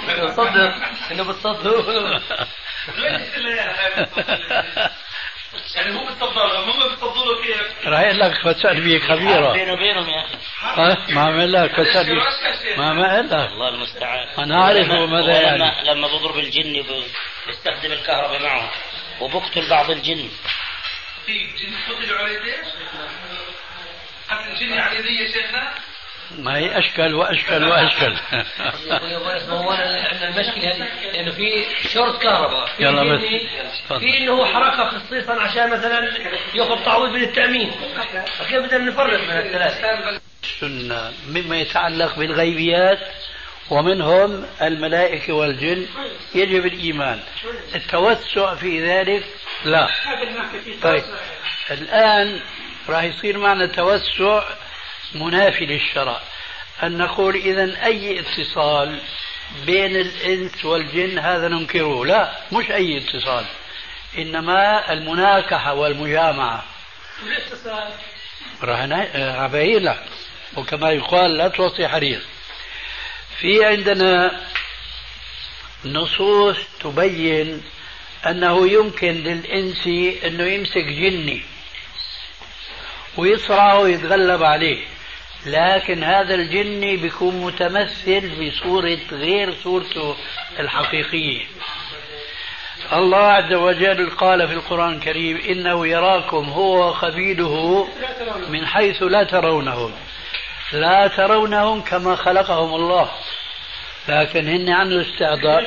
بتصدق 0.08 0.74
إنه 1.12 1.24
بتصدق 1.24 1.90
يعني 5.76 5.95
هو 6.00 6.06
بتصدر 6.06 6.60
هم 6.60 6.80
له 7.28 7.43
كيف؟ 7.43 7.88
راح 7.88 8.00
أقول 8.00 8.20
لك 8.20 8.41
فتسأل 8.43 8.82
بي 8.82 9.00
خبيرة 9.00 9.54
بينه 9.54 9.74
وبينهم 9.74 10.10
يا 10.10 10.22
أخي 10.26 10.36
ها 10.62 10.97
ما 11.10 11.22
عمل 11.22 11.54
لك 11.54 11.80
بي 11.80 12.22
ما 12.78 12.93
ما 12.93 13.16
قال 13.16 13.26
لك 13.30 13.50
الله 13.52 13.70
المستعان 13.70 14.28
أنا 14.39 14.62
أعرف 14.64 14.88
لما- 14.88 15.06
ماذا 15.06 15.41
يعني. 15.41 15.58
لما, 15.58 15.82
لما 15.91 16.08
بضرب 16.08 16.39
الجن 16.39 16.80
وبيستخدم 16.80 17.91
الكهرباء 17.91 18.43
معه 18.43 18.72
وبقتل 19.22 19.70
بعض 19.70 19.91
الجن 19.91 20.30
في 21.26 21.47
جن 21.47 21.74
قتلوا 21.95 22.18
على 22.20 22.34
يديه؟ 22.34 22.64
قتل 24.30 24.52
الجن 24.52 24.78
على 24.80 25.00
يديه 25.00 25.20
يا 25.22 25.28
شيخنا؟ 25.34 25.72
ما 26.38 26.58
هي 26.58 26.70
واشكال 26.70 27.16
هو 27.16 27.24
عندنا 29.72 30.28
المشكلة 30.28 30.72
هذه 30.72 30.88
لأنه 31.14 31.32
في 31.32 31.66
شورت 31.94 32.22
كهرباء. 32.22 32.66
في 32.66 32.84
يلا 32.84 33.04
بس. 33.04 33.22
جني، 33.22 33.50
تفضل. 33.86 34.00
في 34.00 34.18
إنه 34.18 34.32
هو 34.32 34.46
حركة 34.46 35.00
خصيصا 35.00 35.34
عشان 35.34 35.70
مثلا 35.70 36.10
يأخذ 36.56 36.86
تعويض 36.86 37.12
من 37.12 37.24
التأمين. 37.24 37.72
فكيف 38.38 38.64
بدنا 38.66 38.78
نفرق 38.78 39.20
بين 39.20 39.38
الثلاثة. 39.38 40.20
السنة 40.44 41.12
مما 41.30 41.58
يتعلق 41.60 42.20
بالغيبيات 42.20 43.00
ومنهم 43.70 44.46
الملائكة 44.62 45.34
والجن 45.34 45.86
يجب 46.36 46.66
الإيمان. 46.66 47.20
التوسع 47.76 48.56
في 48.56 48.88
ذلك 48.88 49.24
لا. 49.66 49.88
طيب 50.84 51.04
الآن 51.72 52.40
راح 52.90 53.04
يصير 53.04 53.38
معنا 53.38 53.66
توسع 53.66 54.44
منافي 55.16 55.66
للشرع. 55.66 56.22
أن 56.84 56.97
نقول 56.97 57.36
إذا 57.36 57.86
أي 57.86 58.20
اتصال 58.20 59.01
بين 59.66 59.95
الإنس 59.95 60.66
والجن 60.66 61.20
هذا 61.20 61.47
ننكره. 61.47 62.05
لا 62.05 62.32
مش 62.51 62.72
أي 62.72 62.97
اتصال. 62.97 63.45
إنما 64.18 64.93
المناكحة 64.93 65.74
والمجامعة. 65.74 66.64
نا- 68.86 69.45
أبين 69.45 69.84
لك 69.84 70.03
وكما 70.57 70.91
يقال 70.91 71.38
لا 71.38 71.47
توصي 71.47 71.88
حرير. 71.88 72.22
في 73.39 73.66
عندنا 73.66 74.41
نصوص 75.86 76.57
تبين 76.80 77.64
أنه 78.28 78.72
يمكن 78.72 79.12
للإنس 79.14 79.88
أنه 80.26 80.43
يمسك 80.43 80.84
جني 80.86 81.41
ويصرعه 83.18 83.80
ويتغلب 83.80 84.43
عليه. 84.43 84.86
لكن 85.46 86.04
هذا 86.04 86.36
الجني 86.36 86.98
بيكون 86.98 87.42
متمثل 87.42 88.30
بصورة 88.30 88.98
غير 89.12 89.54
صورته 89.64 90.16
الحقيقية. 90.60 91.46
الله 92.94 93.18
عز 93.18 93.54
وجل 93.54 94.10
قال 94.10 94.48
في 94.48 94.54
القرآن 94.54 94.94
الكريم 94.94 95.38
إنه 95.38 95.88
يراكم 95.88 96.50
هو 96.50 96.88
وقبيله 96.88 97.88
من 98.50 98.68
حيث 98.68 99.04
لا 99.04 99.24
ترونهم. 99.24 99.92
لا 100.74 101.08
ترونهم 101.08 101.82
كما 101.82 102.16
خلقهم 102.16 102.76
الله. 102.76 103.10
لكن 104.10 104.48
هن 104.48 104.70
عندهم 104.70 105.00
استعداد 105.00 105.66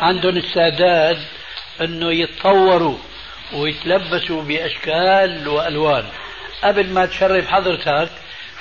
عندهم 0.00 0.38
استعداد 0.38 1.18
إنه 1.80 2.12
يتطوروا 2.12 2.98
ويتلبسوا 3.52 4.42
بأشكال 4.42 5.48
وألوان. 5.48 6.04
قبل 6.64 6.90
ما 6.90 7.06
تشرف 7.06 7.48
حضرتك 7.48 8.10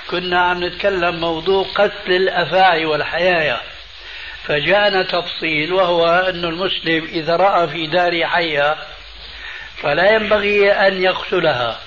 كنا 0.10 0.42
عم 0.42 0.64
نتكلم 0.64 1.20
موضوع 1.20 1.66
قتل 1.76 2.12
الأفاعي 2.12 2.86
والحيايا 2.86 3.62
فجاءنا 4.44 5.04
تفصيل 5.04 5.74
وهو 5.74 6.08
أن 6.08 6.46
المسلم 6.46 7.06
إذا 7.06 7.36
رأى 7.36 7.68
في 7.68 7.88
دار 7.88 8.26
حية 8.26 8.76
فلا 9.82 10.12
ينبغي 10.12 10.72
أن 10.72 11.02
يقتلها 11.02 11.80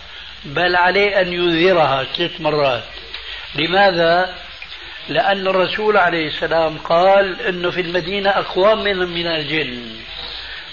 بل 0.44 0.76
عليه 0.76 1.20
أن 1.20 1.32
ينذرها 1.32 2.04
ثلاث 2.04 2.40
مرات. 2.40 2.82
لماذا؟ 3.54 4.34
لأن 5.08 5.46
الرسول 5.46 5.96
عليه 5.96 6.26
السلام 6.26 6.78
قال 6.78 7.40
أنه 7.40 7.70
في 7.70 7.80
المدينة 7.80 8.30
أقوام 8.30 8.84
من, 8.84 8.96
من 8.96 9.26
الجن. 9.26 9.82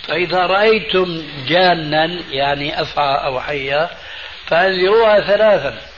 فإذا 0.08 0.46
رأيتم 0.46 1.24
جانا 1.48 2.06
يعني 2.32 2.82
أفعى 2.82 3.26
أو 3.26 3.40
حية 3.40 3.90
فأنذروها 4.48 5.20
ثلاثا. 5.20 5.93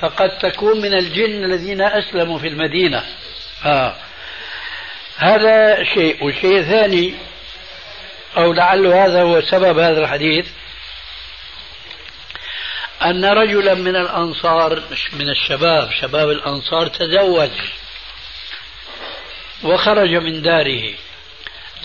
فقد 0.00 0.38
تكون 0.38 0.80
من 0.80 0.94
الجن 0.94 1.44
الذين 1.44 1.82
أسلموا 1.82 2.38
في 2.38 2.48
المدينة. 2.48 3.04
آه. 3.64 3.94
هذا 5.16 5.84
شيء. 5.84 6.24
والشيء 6.24 6.58
الثاني 6.58 7.14
أو 8.36 8.52
لعل 8.52 8.86
هذا 8.86 9.22
هو 9.22 9.40
سبب 9.40 9.78
هذا 9.78 10.00
الحديث 10.00 10.46
أن 13.02 13.24
رجلا 13.24 13.74
من 13.74 13.96
الأنصار 13.96 14.82
من 15.12 15.28
الشباب 15.30 15.90
شباب 16.00 16.30
الأنصار 16.30 16.86
تزوج 16.86 17.50
وخرج 19.62 20.14
من 20.14 20.42
داره. 20.42 20.94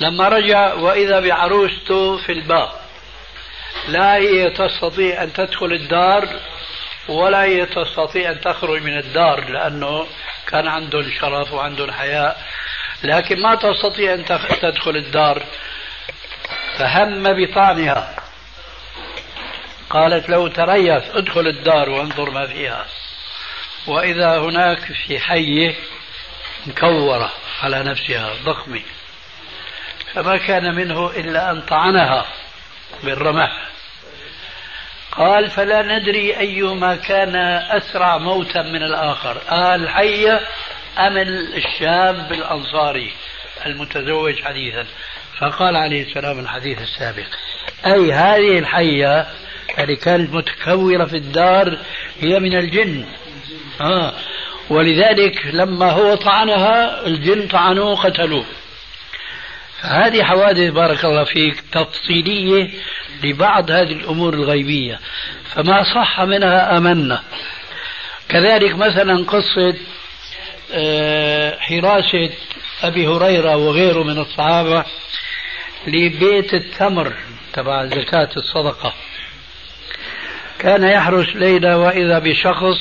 لما 0.01 0.28
رجع 0.30 0.74
وإذا 0.74 1.20
بعروسته 1.20 2.18
في 2.18 2.32
الباب 2.32 2.72
لا 3.88 4.16
هي 4.16 4.49
تستطيع 4.49 5.24
أن 5.24 5.34
تدخل 5.34 5.74
الدار 5.74 6.39
ولا 7.08 7.66
تستطيع 7.66 8.32
أن 8.32 8.41
تخرج 8.41 8.82
من 8.82 8.97
الدار 8.97 9.49
لأنه 9.49 10.08
كان 10.47 10.68
عندهم 10.68 11.12
شرف 11.22 11.54
وعندهم 11.54 11.91
حياء 11.91 12.43
لكن 13.04 13.41
ما 13.41 13.56
تستطيع 13.56 14.14
أن 14.14 14.26
تدخل 14.62 14.95
الدار. 14.95 15.43
فهم 16.78 17.24
بطعنها. 17.34 18.16
قالت 19.89 20.30
له 20.30 20.49
تريث 20.49 21.04
ادخل 21.16 21.47
الدار 21.47 21.89
وانظر 21.89 22.30
ما 22.30 22.47
فيها. 22.47 22.86
وإذا 23.88 24.38
هناك 24.38 24.80
في 25.08 25.20
حية 25.20 25.76
مكورة 26.66 27.32
على 27.62 27.84
نفسها 27.84 28.34
ضخمة. 28.43 28.82
فما 30.14 30.38
كان 30.38 30.76
منه 30.76 31.10
إلا 31.10 31.51
أن 31.51 31.62
طعنها 31.62 32.26
بالرمح. 33.04 33.72
قال 35.18 35.49
فلا 35.49 35.82
ندري 35.82 36.38
أيما 36.38 36.95
كان 36.95 37.36
أسرع 37.72 38.18
موتا 38.18 38.61
من 38.61 38.84
الآخر. 38.84 39.38
الحية 39.76 40.39
أم 40.99 41.18
الشاب 41.57 42.32
الأنصاري 42.32 43.11
المتزوج 43.66 44.41
حديثا. 44.41 44.86
فقال 45.39 45.76
عليه 45.76 46.03
السلام 46.03 46.39
الحديث 46.39 46.82
السابق. 46.82 47.28
أي 47.86 48.14
هذه 48.14 48.59
الحية 48.59 49.28
اللي 49.80 49.95
كانت 49.95 50.34
متكورة 50.34 51.05
في 51.05 51.18
الدار 51.18 51.78
هي 52.22 52.39
من 52.39 52.57
الجن. 52.57 53.05
آه. 53.82 54.14
ولذلك 54.70 55.45
لما 55.45 55.91
هو 55.91 56.16
طعنها 56.16 57.07
الجن 57.07 57.47
طعنوه 57.47 57.95
قتلوه 57.95 58.45
فهذه 59.82 60.24
حوادث 60.24 60.72
بارك 60.72 61.05
الله 61.05 61.24
فيك 61.24 61.61
تفصيلية 61.72 62.70
لبعض 63.24 63.71
هذه 63.71 63.91
الأمور 63.91 64.34
الغيبية 64.34 64.99
فما 65.55 65.84
صح 65.84 66.21
منها 66.21 66.78
آمنا. 66.78 67.24
كذلك 68.30 68.76
مثلا 68.76 69.26
قصة 69.26 69.76
آه، 70.74 71.57
حراسة 71.59 72.30
أبي 72.84 73.07
هريرة 73.07 73.55
وغيره 73.55 74.03
من 74.03 74.19
الصحابة 74.19 74.86
لبيت 75.88 76.53
التمر 76.53 77.13
تبع 77.53 77.86
زكاة 77.86 78.30
الصدقة. 78.38 78.93
كان 80.59 80.84
يحرس 80.84 81.36
ليلة 81.36 81.78
وإذا 81.78 82.19
بشخص 82.19 82.78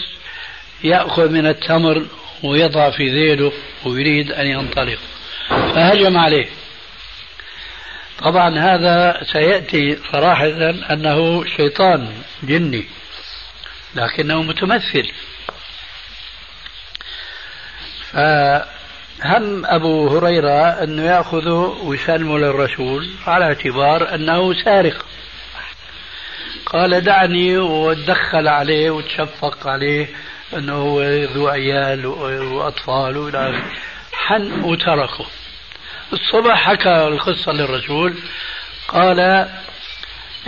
يأخذ 0.85 1.29
من 1.29 1.47
التمر 1.47 2.07
ويضع 2.43 2.91
في 2.91 3.09
ذيله 3.11 3.53
ويريد 3.85 4.33
أن 4.33 4.47
ينطلق. 4.47 4.99
فهجم 5.49 6.19
عليه. 6.19 6.47
طبعا 8.25 8.59
هذا 8.59 9.25
سيأتي 9.33 9.99
صراحة 10.13 10.47
أنه 10.93 11.45
شيطان 11.45 12.13
جني 12.43 12.85
لكنه 13.95 14.43
متمثل. 14.43 15.13
فهم 18.13 19.67
أبو 19.67 20.09
هريرة 20.09 20.69
أنه 20.83 21.03
يأخذه 21.03 21.79
ويسلمه 21.85 22.39
للرسول 22.39 23.09
على 23.27 23.45
اعتبار 23.45 24.15
أنه 24.15 24.65
سارق؟ 24.65 25.07
قال 26.67 27.01
دعني 27.01 27.59
وتدخل 27.59 28.49
عليه 28.49 28.91
وتشفق 28.91 29.67
عليه 29.69 30.09
أنه 30.57 30.75
هو 30.75 31.03
ذو 31.03 31.49
عيال 31.49 32.07
وأطفال 32.07 33.17
وإلى 33.17 33.63
حن 34.13 34.63
وتركه. 34.65 35.27
الصبح 36.13 36.55
حكى 36.55 37.07
القصة 37.07 37.53
للرسول. 37.53 38.15
قال 38.89 39.49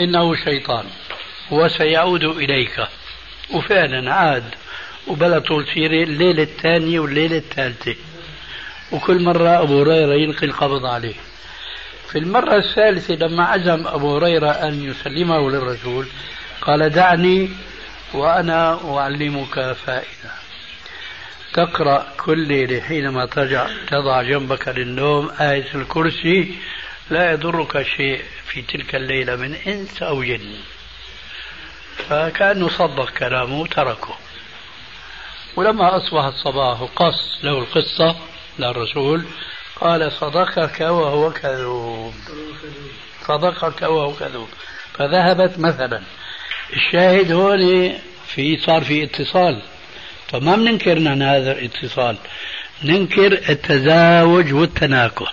إنه 0.00 0.34
شيطان 0.34 0.84
وسيعود 1.50 2.24
إليك. 2.24 2.86
وفعلا 3.50 4.14
عاد 4.14 4.44
وبلا 5.06 5.38
طول 5.38 5.66
سيرة 5.74 6.02
الليلة 6.04 6.42
الثانية 6.42 7.00
والليلة 7.00 7.36
الثالثة. 7.36 7.94
وكل 8.92 9.22
مرة 9.22 9.62
أبو 9.62 9.82
هريرة 9.82 10.14
يلقي 10.14 10.46
القبض 10.46 10.86
عليه. 10.86 11.14
في 12.08 12.18
المرة 12.18 12.56
الثالثة 12.56 13.14
لما 13.14 13.44
عزم 13.44 13.86
أبو 13.86 14.16
هريرة 14.16 14.50
أن 14.50 14.84
يسلمه 14.84 15.50
للرسول 15.50 16.06
قال 16.60 16.90
دعني 16.90 17.50
وأنا 18.14 18.80
أعلمك 18.98 19.72
فائدة. 19.72 20.43
تقرأ 21.54 22.06
كل 22.16 22.38
ليلة 22.38 22.80
حينما 22.80 23.26
تضع 23.26 23.66
تضع 23.86 24.22
جنبك 24.22 24.68
للنوم 24.68 25.30
آية 25.40 25.74
الكرسي 25.74 26.54
لا 27.10 27.32
يضرك 27.32 27.82
شيء 27.82 28.22
في 28.46 28.62
تلك 28.62 28.94
الليلة 28.94 29.36
من 29.36 29.54
إنس 29.54 30.02
أو 30.02 30.22
جن. 30.22 30.54
فكأنه 32.08 32.68
صدق 32.68 33.10
كلامه 33.10 33.66
تركه 33.66 34.14
ولما 35.56 35.96
أصبح 35.96 36.24
الصباح 36.24 36.78
قص 36.96 37.44
له 37.44 37.58
القصة 37.58 38.16
للرسول 38.58 39.24
قال 39.80 40.12
صدقك 40.12 40.80
وهو 40.80 41.32
كذوب. 41.32 42.14
صدقك 43.26 43.82
وهو 43.82 44.12
كذوب. 44.12 44.48
فذهبت 44.94 45.58
مثلا. 45.58 46.02
الشاهد 46.72 47.32
هون 47.32 47.92
في 48.26 48.56
صار 48.56 48.84
في 48.84 49.04
اتصال. 49.04 49.62
فما 50.34 50.56
بننكر 50.56 50.98
نحن 50.98 51.22
هذا 51.22 51.52
الاتصال. 51.52 52.16
ننكر 52.84 53.32
التزاوج 53.48 54.52
والتناكح 54.52 55.32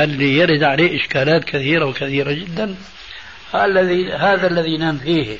اللي 0.00 0.38
يرد 0.38 0.62
عليه 0.62 1.00
إشكالات 1.00 1.44
كثيرة 1.44 1.84
وكثيرة 1.84 2.32
جدا. 2.32 2.74
الذي 3.54 4.12
هذا 4.12 4.46
الذي 4.46 4.76
ننفيه 4.78 5.36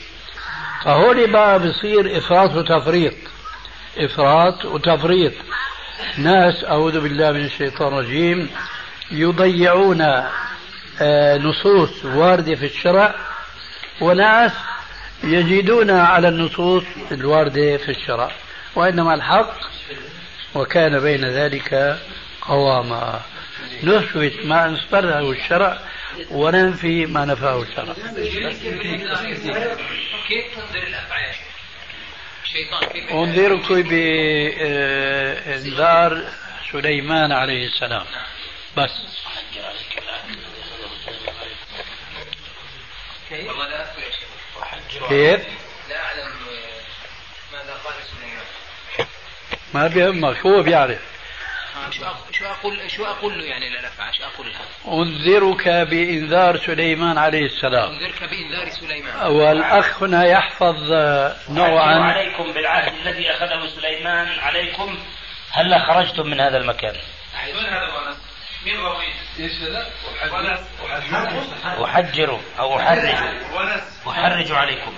فهون 0.84 1.32
بقى 1.32 1.58
بصير 1.58 2.18
إفراط 2.18 2.54
وتفريط. 2.54 3.14
إفراط 3.98 4.64
وتفريط. 4.64 5.32
ناس 6.18 6.64
أعوذ 6.64 7.00
بالله 7.00 7.32
من 7.32 7.44
الشيطان 7.44 7.92
الرجيم 7.98 8.48
يضيعون 9.10 10.00
آه، 11.00 11.38
نصوص 11.38 12.04
واردة 12.04 12.54
في 12.54 12.66
الشرع 12.66 13.14
وناس 14.00 14.52
يجدون 15.24 15.90
على 15.90 16.28
النصوص 16.28 16.84
الواردة 17.12 17.76
في 17.76 17.88
الشرع. 17.88 18.30
وإنما 18.76 19.14
الحق 19.14 19.56
وكان 20.54 21.00
بين 21.00 21.24
ذلك 21.24 21.98
قواما. 22.42 23.22
نثبت 23.82 24.34
ما 24.44 24.74
أثبته 24.74 25.30
الشرع 25.30 25.78
وننفي 26.30 27.06
ما 27.06 27.24
نفاه 27.24 27.62
الشرع. 27.62 27.94
كيف 30.28 30.54
تنظر 30.54 30.82
الأفعال 30.82 31.34
أنذرك 33.10 33.72
بإنذار 34.92 36.10
سليمان 36.72 37.32
عليه 37.32 37.66
السلام. 37.66 38.06
بس. 38.76 38.90
كيف؟ 43.28 43.46
لا 45.88 45.96
أعلم 46.04 46.30
ماذا 47.52 47.74
قال 47.84 47.94
سليمان. 48.10 48.25
ما 49.76 49.86
بيهمك 49.86 50.46
هو 50.46 50.62
بيعرف. 50.62 50.98
شو 52.32 52.44
أقول 52.44 52.90
شو 52.90 53.04
أقول 53.04 53.38
له 53.38 53.44
يعني 53.44 53.70
للأفعى؟ 53.70 54.12
شو 54.12 54.24
أقول 54.24 54.46
لها؟ 54.46 55.02
أنذرك 55.02 55.68
بإنذار 55.68 56.56
سليمان 56.56 57.18
عليه 57.18 57.46
السلام. 57.46 57.92
أنذرك 57.92 58.24
بإنذار 58.30 58.70
سليمان. 58.70 59.26
والأخ 59.26 60.02
هنا 60.02 60.24
يحفظ 60.24 60.92
نوعا. 61.48 61.94
عليكم 61.94 62.52
بالعهد 62.52 62.92
الذي 62.92 63.30
أخذه 63.30 63.66
سليمان 63.66 64.38
عليكم. 64.38 64.98
هلا 65.52 65.78
خرجتم 65.86 66.26
من 66.26 66.40
هذا 66.40 66.56
المكان؟ 66.56 66.94
وين 67.46 67.66
هذا 67.66 68.16
مين 68.66 68.76
هذا؟ 70.20 70.64
أحجروا 71.84 72.38
أو 72.58 72.78
أحرجوا 72.78 73.14
أحرجوا 74.08 74.56
عليكم. 74.56 74.92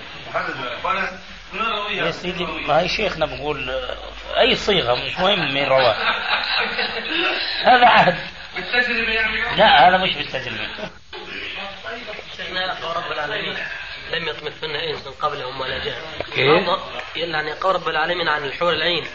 يا 1.91 2.11
سيدي 2.11 2.45
ما 2.45 2.79
هي 2.79 2.87
شيخنا 2.87 3.25
بقول 3.25 3.69
أي 4.37 4.55
صيغة 4.55 4.95
مش 4.95 5.19
مهم 5.19 5.53
مين 5.53 5.65
رواه. 5.65 5.95
هذا 7.63 7.85
عهد. 7.85 8.17
لا 9.57 9.89
هذا 9.89 9.97
مش 9.97 10.15
بالتجربه 10.15 10.67
شيخنا 12.37 12.73
قول 12.73 12.97
رب 12.97 13.11
العالمين. 13.11 13.57
لم 14.11 14.27
يطمثن 14.27 14.75
إنس 14.75 15.07
قبلهم 15.07 15.61
ولا 15.61 15.83
جان 15.83 16.01
كيف؟ 16.35 16.69
يعني 17.15 17.53
قول 17.53 17.75
رب 17.75 17.89
العالمين 17.89 18.27
عن 18.27 18.43
الحور 18.43 18.73
العين. 18.73 19.05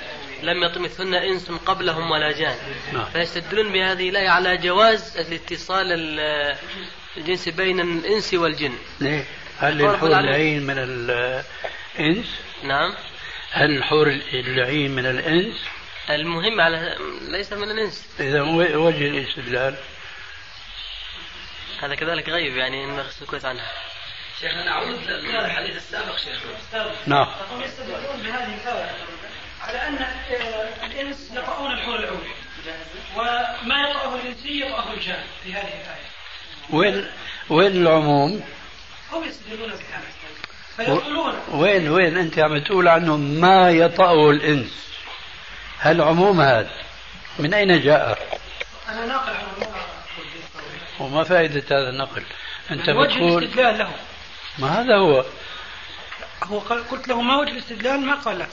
لم 0.43 0.63
يطمثن 0.63 1.15
إنس 1.15 1.51
قبلهم 1.51 2.11
ولا 2.11 2.33
جان 2.33 2.57
نعم. 2.93 3.05
فيستدلون 3.05 3.73
بهذه 3.73 4.09
الآية 4.09 4.29
على 4.29 4.57
جواز 4.57 5.19
الاتصال 5.19 5.87
الجنس 7.17 7.49
بين 7.49 7.81
الإنس 7.81 8.35
والجن. 8.35 8.75
ليه؟ 9.01 9.25
هل 9.59 9.83
الحور 9.83 10.11
العين 10.11 10.63
من 10.63 10.79
الإنس؟ 10.79 12.41
نعم. 12.63 12.95
هل 13.55 13.71
الحور 13.71 14.07
العين 14.33 14.91
من 14.91 15.07
الإنس؟ 15.07 15.57
المهم 16.11 16.61
على 16.61 16.97
ليس 17.21 17.53
من 17.53 17.71
الإنس. 17.71 18.09
إذا 18.21 18.43
وجه 18.77 19.07
الاستدلال. 19.09 19.77
هذا 21.83 21.95
كذلك 21.95 22.29
غيب 22.29 22.57
يعني 22.57 22.87
نخص 22.87 23.25
كويس 23.25 23.45
عنها 23.45 23.73
شيخ 24.41 24.53
أنا 24.53 24.71
اعود 24.71 25.11
للحديث 25.11 25.77
السابق 25.77 26.17
شيخ 26.17 26.41
نعم. 27.07 27.27
هم 27.53 27.63
يستدلون 27.63 28.23
بهذه 28.23 28.55
على 29.63 29.89
أن 29.89 29.97
آه، 29.97 30.87
الإنس 30.87 31.31
يطؤون 31.33 31.73
الحور 31.73 31.99
العود 31.99 32.27
وما 33.17 33.91
يطأه 33.91 34.15
الإنسي 34.15 34.61
يطأه 34.61 34.93
الجان 34.93 35.25
في 35.45 35.53
هذه 35.53 35.63
الآية. 35.63 36.07
وين 36.71 37.11
وين 37.49 37.73
العموم؟ 37.73 38.45
هم 39.13 39.25
يستدلون 39.25 39.71
بهذا. 39.71 40.24
فيقولون. 40.77 41.35
وين 41.51 41.89
وين 41.89 42.17
انت 42.17 42.39
عم 42.39 42.59
تقول 42.59 42.89
عنه 42.89 43.17
ما 43.17 43.71
يطأه 43.71 44.31
الإنس؟ 44.31 44.89
هل 45.79 46.01
عموم 46.01 46.41
هذا؟ 46.41 46.71
من 47.39 47.55
أين 47.55 47.81
جاء؟ 47.81 48.19
أنا 48.89 49.07
ناقل 49.07 49.31
عن 49.31 49.45
الله 49.57 49.69
وما 51.01 51.25
فائدة 51.25 51.63
هذا 51.79 51.91
النقل؟ 51.91 52.23
أنت 52.71 52.89
وجه 52.89 53.15
بتقول 53.15 53.43
الاستدلال 53.43 53.79
له. 53.79 53.91
ما 54.59 54.81
هذا 54.81 54.97
هو؟ 54.97 55.25
هو 56.45 56.59
قلت 56.59 57.09
له 57.09 57.21
ما 57.21 57.37
وجه 57.37 57.51
الاستدلال؟ 57.51 58.01
ما 58.01 58.15
قال 58.15 58.39
لك. 58.39 58.49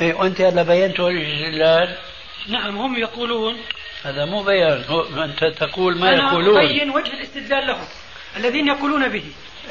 إيه 0.00 0.14
وأنت 0.14 0.40
هلا 0.40 0.62
بينت 0.62 1.00
وجه 1.00 1.22
الاستدلال؟ 1.22 1.96
نعم 2.48 2.76
هم 2.76 2.96
يقولون. 2.96 3.56
هذا 4.04 4.24
مو 4.24 4.42
بيان 4.42 4.84
هو 4.88 5.24
أنت 5.24 5.44
تقول 5.44 5.98
ما 5.98 6.14
أنا 6.14 6.30
يقولون. 6.30 6.64
أبين 6.64 6.90
وجه 6.90 7.12
الاستدلال 7.12 7.66
لهم 7.66 7.86
الذين 8.36 8.68
يقولون 8.68 9.08
به. 9.08 9.24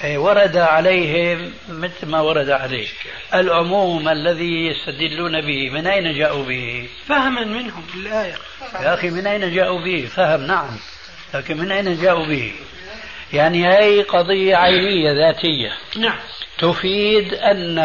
ورد 0.03 0.57
عليهم 0.57 1.53
مثل 1.69 2.07
ما 2.07 2.21
ورد 2.21 2.49
عليه. 2.49 2.87
العموم 3.33 4.09
الذي 4.09 4.67
يستدلون 4.67 5.41
به 5.41 5.69
من 5.69 5.87
أين 5.87 6.17
جاءوا 6.17 6.45
به؟ 6.45 6.89
فهما 7.07 7.45
منهم 7.45 7.83
للآية 7.95 8.35
يا 8.81 8.93
أخي 8.93 9.09
من 9.09 9.27
أين 9.27 9.55
جاءوا 9.55 9.85
به؟ 9.85 10.05
فهم 10.05 10.41
نعم. 10.47 10.77
لكن 11.33 11.57
من 11.57 11.71
أين 11.71 12.01
جاءوا 12.01 12.25
به؟ 12.25 12.51
يعني 13.33 13.67
هي 13.67 14.01
قضية 14.01 14.55
عينية 14.55 15.11
ذاتية. 15.11 15.71
نعم. 15.97 16.19
تفيد 16.57 17.33
أن 17.33 17.79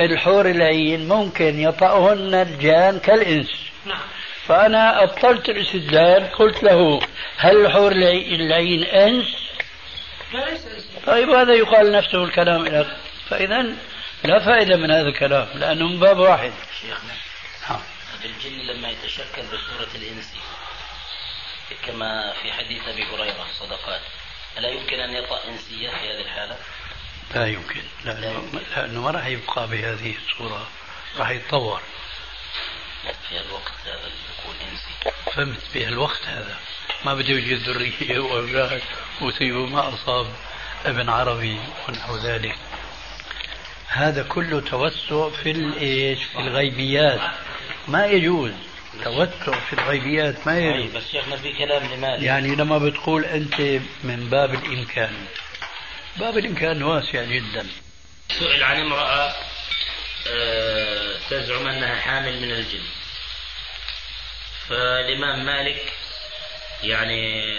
الحور 0.00 0.50
العين 0.50 1.08
ممكن 1.08 1.60
يطأهن 1.60 2.34
الجان 2.34 2.98
كالإنس. 2.98 3.50
نعم. 3.86 3.98
فأنا 4.46 5.02
أبطلت 5.02 5.48
الاستدلال 5.48 6.32
قلت 6.32 6.62
له 6.62 7.00
هل 7.36 7.66
الحور 7.66 7.92
العين 7.92 8.84
إنس؟ 8.84 9.49
طيب 11.06 11.30
هذا 11.30 11.54
يقال 11.54 11.92
نفسه 11.92 12.24
الكلام 12.24 12.66
لك 12.66 12.96
فإذا 13.28 13.62
لا 14.24 14.44
فائدة 14.44 14.76
من 14.76 14.90
هذا 14.90 15.08
الكلام 15.08 15.48
لأنه 15.54 15.88
من 15.88 16.00
باب 16.00 16.18
واحد. 16.18 16.52
شيخنا 16.80 17.14
نعم. 17.70 17.80
الجن 18.24 18.58
لما 18.58 18.88
يتشكل 18.90 19.42
بصورة 19.42 19.88
الإنس 19.94 20.34
كما 21.86 22.32
في 22.42 22.52
حديث 22.52 22.88
أبي 22.88 23.04
هريرة 23.04 23.46
صدقات. 23.58 24.00
ألا 24.58 24.68
يمكن 24.68 25.00
أن 25.00 25.10
يطأ 25.10 25.40
إنسية 25.48 25.90
في 25.90 26.10
هذه 26.10 26.20
الحالة؟ 26.20 26.56
لا 27.34 27.46
يمكن. 27.46 27.82
لأنه, 28.04 28.42
لأنه 28.76 29.00
ما 29.00 29.10
راح 29.10 29.26
يبقى 29.26 29.68
بهذه 29.68 30.14
الصورة 30.16 30.68
راح 31.16 31.30
يتطور. 31.30 31.80
في 33.28 33.40
الوقت 33.40 33.72
هذا 33.84 34.10
يكون 34.40 34.54
إنسي 34.70 35.12
فهمت 35.34 35.60
بهالوقت 35.74 36.26
هذا. 36.26 36.56
ما 37.04 37.14
بده 37.14 37.28
يوجد 37.28 37.68
ذرية 37.68 38.18
وأولاد 38.24 38.82
ويصيبوا 39.22 39.66
ما 39.66 39.88
أصاب 39.88 40.26
ابن 40.84 41.08
عربي 41.08 41.58
ونحو 41.88 42.16
ذلك. 42.16 42.54
هذا 43.88 44.22
كله 44.22 44.60
توسع 44.60 45.28
في 45.28 45.50
الإيش؟ 45.50 46.24
في 46.24 46.38
الغيبيات. 46.38 47.20
ما 47.88 48.06
يجوز. 48.06 48.52
توسع 49.04 49.60
في 49.60 49.72
الغيبيات 49.72 50.46
ما 50.46 50.58
يجوز. 50.58 50.96
بس 50.96 51.10
شيخنا 51.12 51.36
في 51.36 51.52
كلام 51.52 51.92
لمالك 51.92 52.22
يعني 52.22 52.54
لما 52.54 52.78
بتقول 52.78 53.24
أنت 53.24 53.60
من 54.04 54.28
باب 54.30 54.54
الإمكان. 54.54 55.26
باب 56.16 56.38
الإمكان 56.38 56.82
واسع 56.82 57.24
جدا. 57.24 57.66
سئل 58.38 58.64
عن 58.64 58.80
امرأة 58.80 59.00
آه، 59.00 59.34
تزعم 61.30 61.66
أنها 61.68 62.00
حامل 62.00 62.40
من 62.40 62.50
الجن. 62.50 62.82
فالإمام 64.68 65.44
مالك 65.44 65.92
يعني 66.82 67.54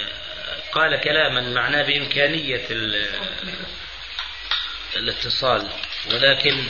قال 0.72 1.01
كلاما 1.01 1.41
معناه 1.41 1.82
بإمكانية 1.82 2.66
ال- 2.72 3.55
الاتصال 4.95 5.70
ولكن 6.14 6.68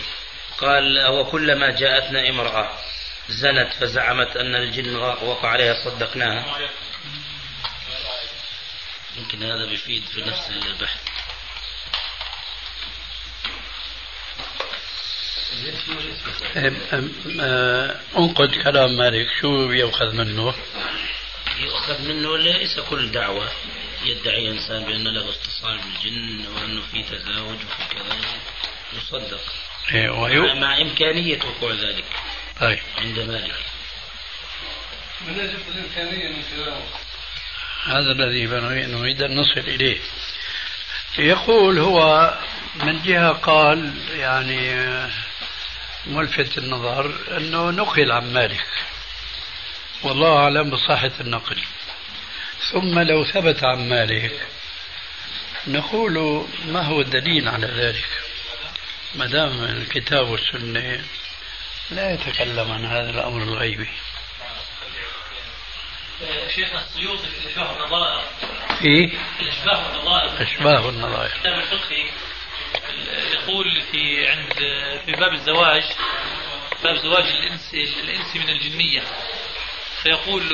قال 0.57 0.97
هو 0.97 1.25
كلما 1.25 1.69
جاءتنا 1.71 2.29
امرأة 2.29 2.77
زنت 3.29 3.73
فزعمت 3.73 4.37
أن 4.37 4.55
الجن 4.55 4.95
وقع 4.95 5.49
عليها 5.49 5.73
صدقناها. 5.85 6.69
يمكن 9.17 9.43
هذا 9.43 9.65
بيفيد 9.65 10.03
في 10.05 10.21
نفس 10.21 10.49
البحث 10.49 10.99
أم- 13.45 13.49
أم- 14.37 15.50
آه، 15.50 15.50
انقد 18.17 18.49
كلام 18.63 18.97
مالك. 18.97 19.27
شو 19.41 19.71
يؤخذ 19.71 20.15
منه؟ 20.15 20.53
يؤخذ 21.59 22.01
منه 22.07 22.37
ليس 22.37 22.79
كل 22.79 23.11
دعوة 23.11 23.49
يدعي 24.05 24.51
إنسان 24.51 24.83
بأن 24.83 25.07
له 25.07 25.29
اتصال 25.29 25.79
بالجن 25.79 26.45
وأنه 26.47 26.81
في 26.91 27.03
تزاوج 27.03 27.55
وفي 27.55 27.95
كذا 27.95 28.17
يصدق. 28.93 29.41
إيه، 29.93 30.09
مع, 30.09 30.19
ويو... 30.19 30.55
مع 30.55 30.81
إمكانية 30.81 31.39
وقوع 31.45 31.71
ذلك 31.71 32.05
طيب. 32.59 32.79
عند 32.97 33.19
مالك. 33.19 33.55
من 35.27 35.39
أجل 35.39 35.57
الإمكانية 35.75 36.29
من 36.29 36.43
كلامه 36.55 36.83
هذا 37.85 38.11
الذي 38.11 38.45
نريد 38.87 39.23
أن 39.23 39.35
نصل 39.35 39.59
إليه. 39.59 39.99
يقول 41.17 41.79
هو 41.79 42.33
من 42.75 43.01
جهة 43.01 43.29
قال 43.29 43.93
يعني 44.11 44.85
ملفت 46.05 46.57
النظر 46.57 47.15
أنه 47.37 47.69
نقل 47.71 48.11
عن 48.11 48.33
مالك 48.33 48.65
والله 50.03 50.37
أعلم 50.37 50.69
بصحة 50.69 51.11
النقل. 51.19 51.61
ثم 52.71 52.99
لو 52.99 53.25
ثبت 53.25 53.63
عن 53.63 53.89
مالك 53.89 54.47
نقول 55.67 56.45
ما 56.65 56.81
هو 56.81 57.01
الدليل 57.01 57.47
على 57.49 57.67
ذلك؟ 57.67 58.07
ما 59.15 59.25
دام 59.25 59.63
الكتاب 59.63 60.27
والسنة 60.27 61.03
لا 61.91 62.13
يتكلم 62.13 62.71
عن 62.71 62.85
هذا 62.85 63.09
الأمر 63.09 63.43
الغيبي. 63.43 63.89
شيخنا 66.55 66.81
السيوطي 66.81 67.27
في 67.27 67.45
الاشباه 67.45 67.71
والنظائر 67.71 68.21
في 68.79 69.17
الاشباه 69.39 69.87
والنظائر 69.87 70.43
أشباه 70.43 70.89
النظائر. 70.89 71.31
الكتاب 71.35 71.59
الفقهي 71.59 72.05
يقول 73.33 73.81
في 73.91 74.27
عند 74.27 74.53
في 75.05 75.11
باب 75.11 75.33
الزواج 75.33 75.83
باب 76.83 76.95
زواج 76.95 77.23
الإنس 77.23 77.73
الإنس 77.73 78.35
من 78.35 78.49
الجنية. 78.49 79.03
فيقول 80.03 80.53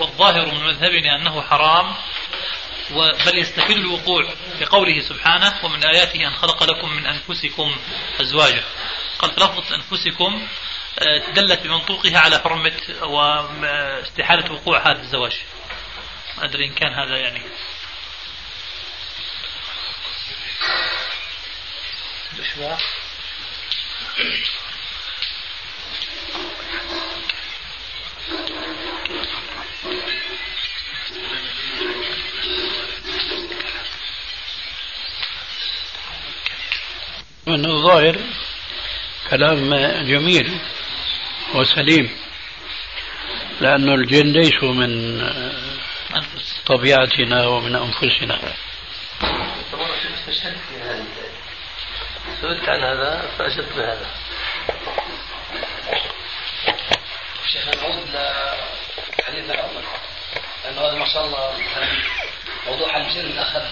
والظاهر 0.00 0.46
من 0.46 0.64
مذهبنا 0.64 1.16
أنه 1.16 1.42
حرام 1.42 1.94
بل 3.26 3.38
يستحيل 3.38 3.78
الوقوع 3.78 4.34
بقوله 4.60 5.00
سبحانه 5.00 5.64
ومن 5.64 5.84
آياته 5.84 6.26
أن 6.28 6.30
خلق 6.30 6.62
لكم 6.62 6.88
من 6.96 7.06
أنفسكم 7.06 7.76
أزواجا. 8.20 8.64
قال 9.18 9.30
لفظة 9.30 9.74
أنفسكم 9.74 10.48
آه، 10.98 11.32
دلت 11.32 11.62
بمنطوقها 11.62 12.18
على 12.18 12.38
حرمة 12.38 12.72
واستحالة 13.02 14.52
وقوع 14.52 14.90
هذا 14.90 15.00
الزواج. 15.00 15.36
أدري 16.38 16.66
إن 16.66 16.74
كان 16.74 16.92
هذا 16.92 17.16
يعني 17.16 17.40
الإشباع 22.38 22.78
من 37.46 37.66
الظاهر 37.66 38.16
كلام 39.30 39.74
جميل 40.06 40.58
وسليم 41.54 42.10
لأن 43.60 43.88
الجن 43.88 44.26
ليسوا 44.32 44.72
من 44.74 45.22
طبيعتنا 46.66 47.46
ومن 47.46 47.76
أنفسنا 47.76 48.38
طبعا 49.72 49.88
استشهدت 50.14 50.58
في 50.68 50.80
هذا 50.82 51.04
سئلت 52.40 52.68
عن 52.68 52.80
هذا 52.82 53.30
فأجبت 53.38 53.72
بهذا. 53.76 54.06
شيخ 57.52 57.64
نعود 57.68 58.08
لحديثنا 59.18 59.54
الأول 59.54 59.84
لأنه 60.64 60.80
هذا 60.80 60.98
ما 60.98 61.06
شاء 61.12 61.24
الله 61.24 61.52
موضوع 62.66 62.96
الجن 62.96 63.38
أخذ 63.38 63.62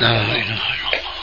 لا 0.00 0.10
إله 0.10 0.32
إلا 0.34 0.42
الله 0.42 1.13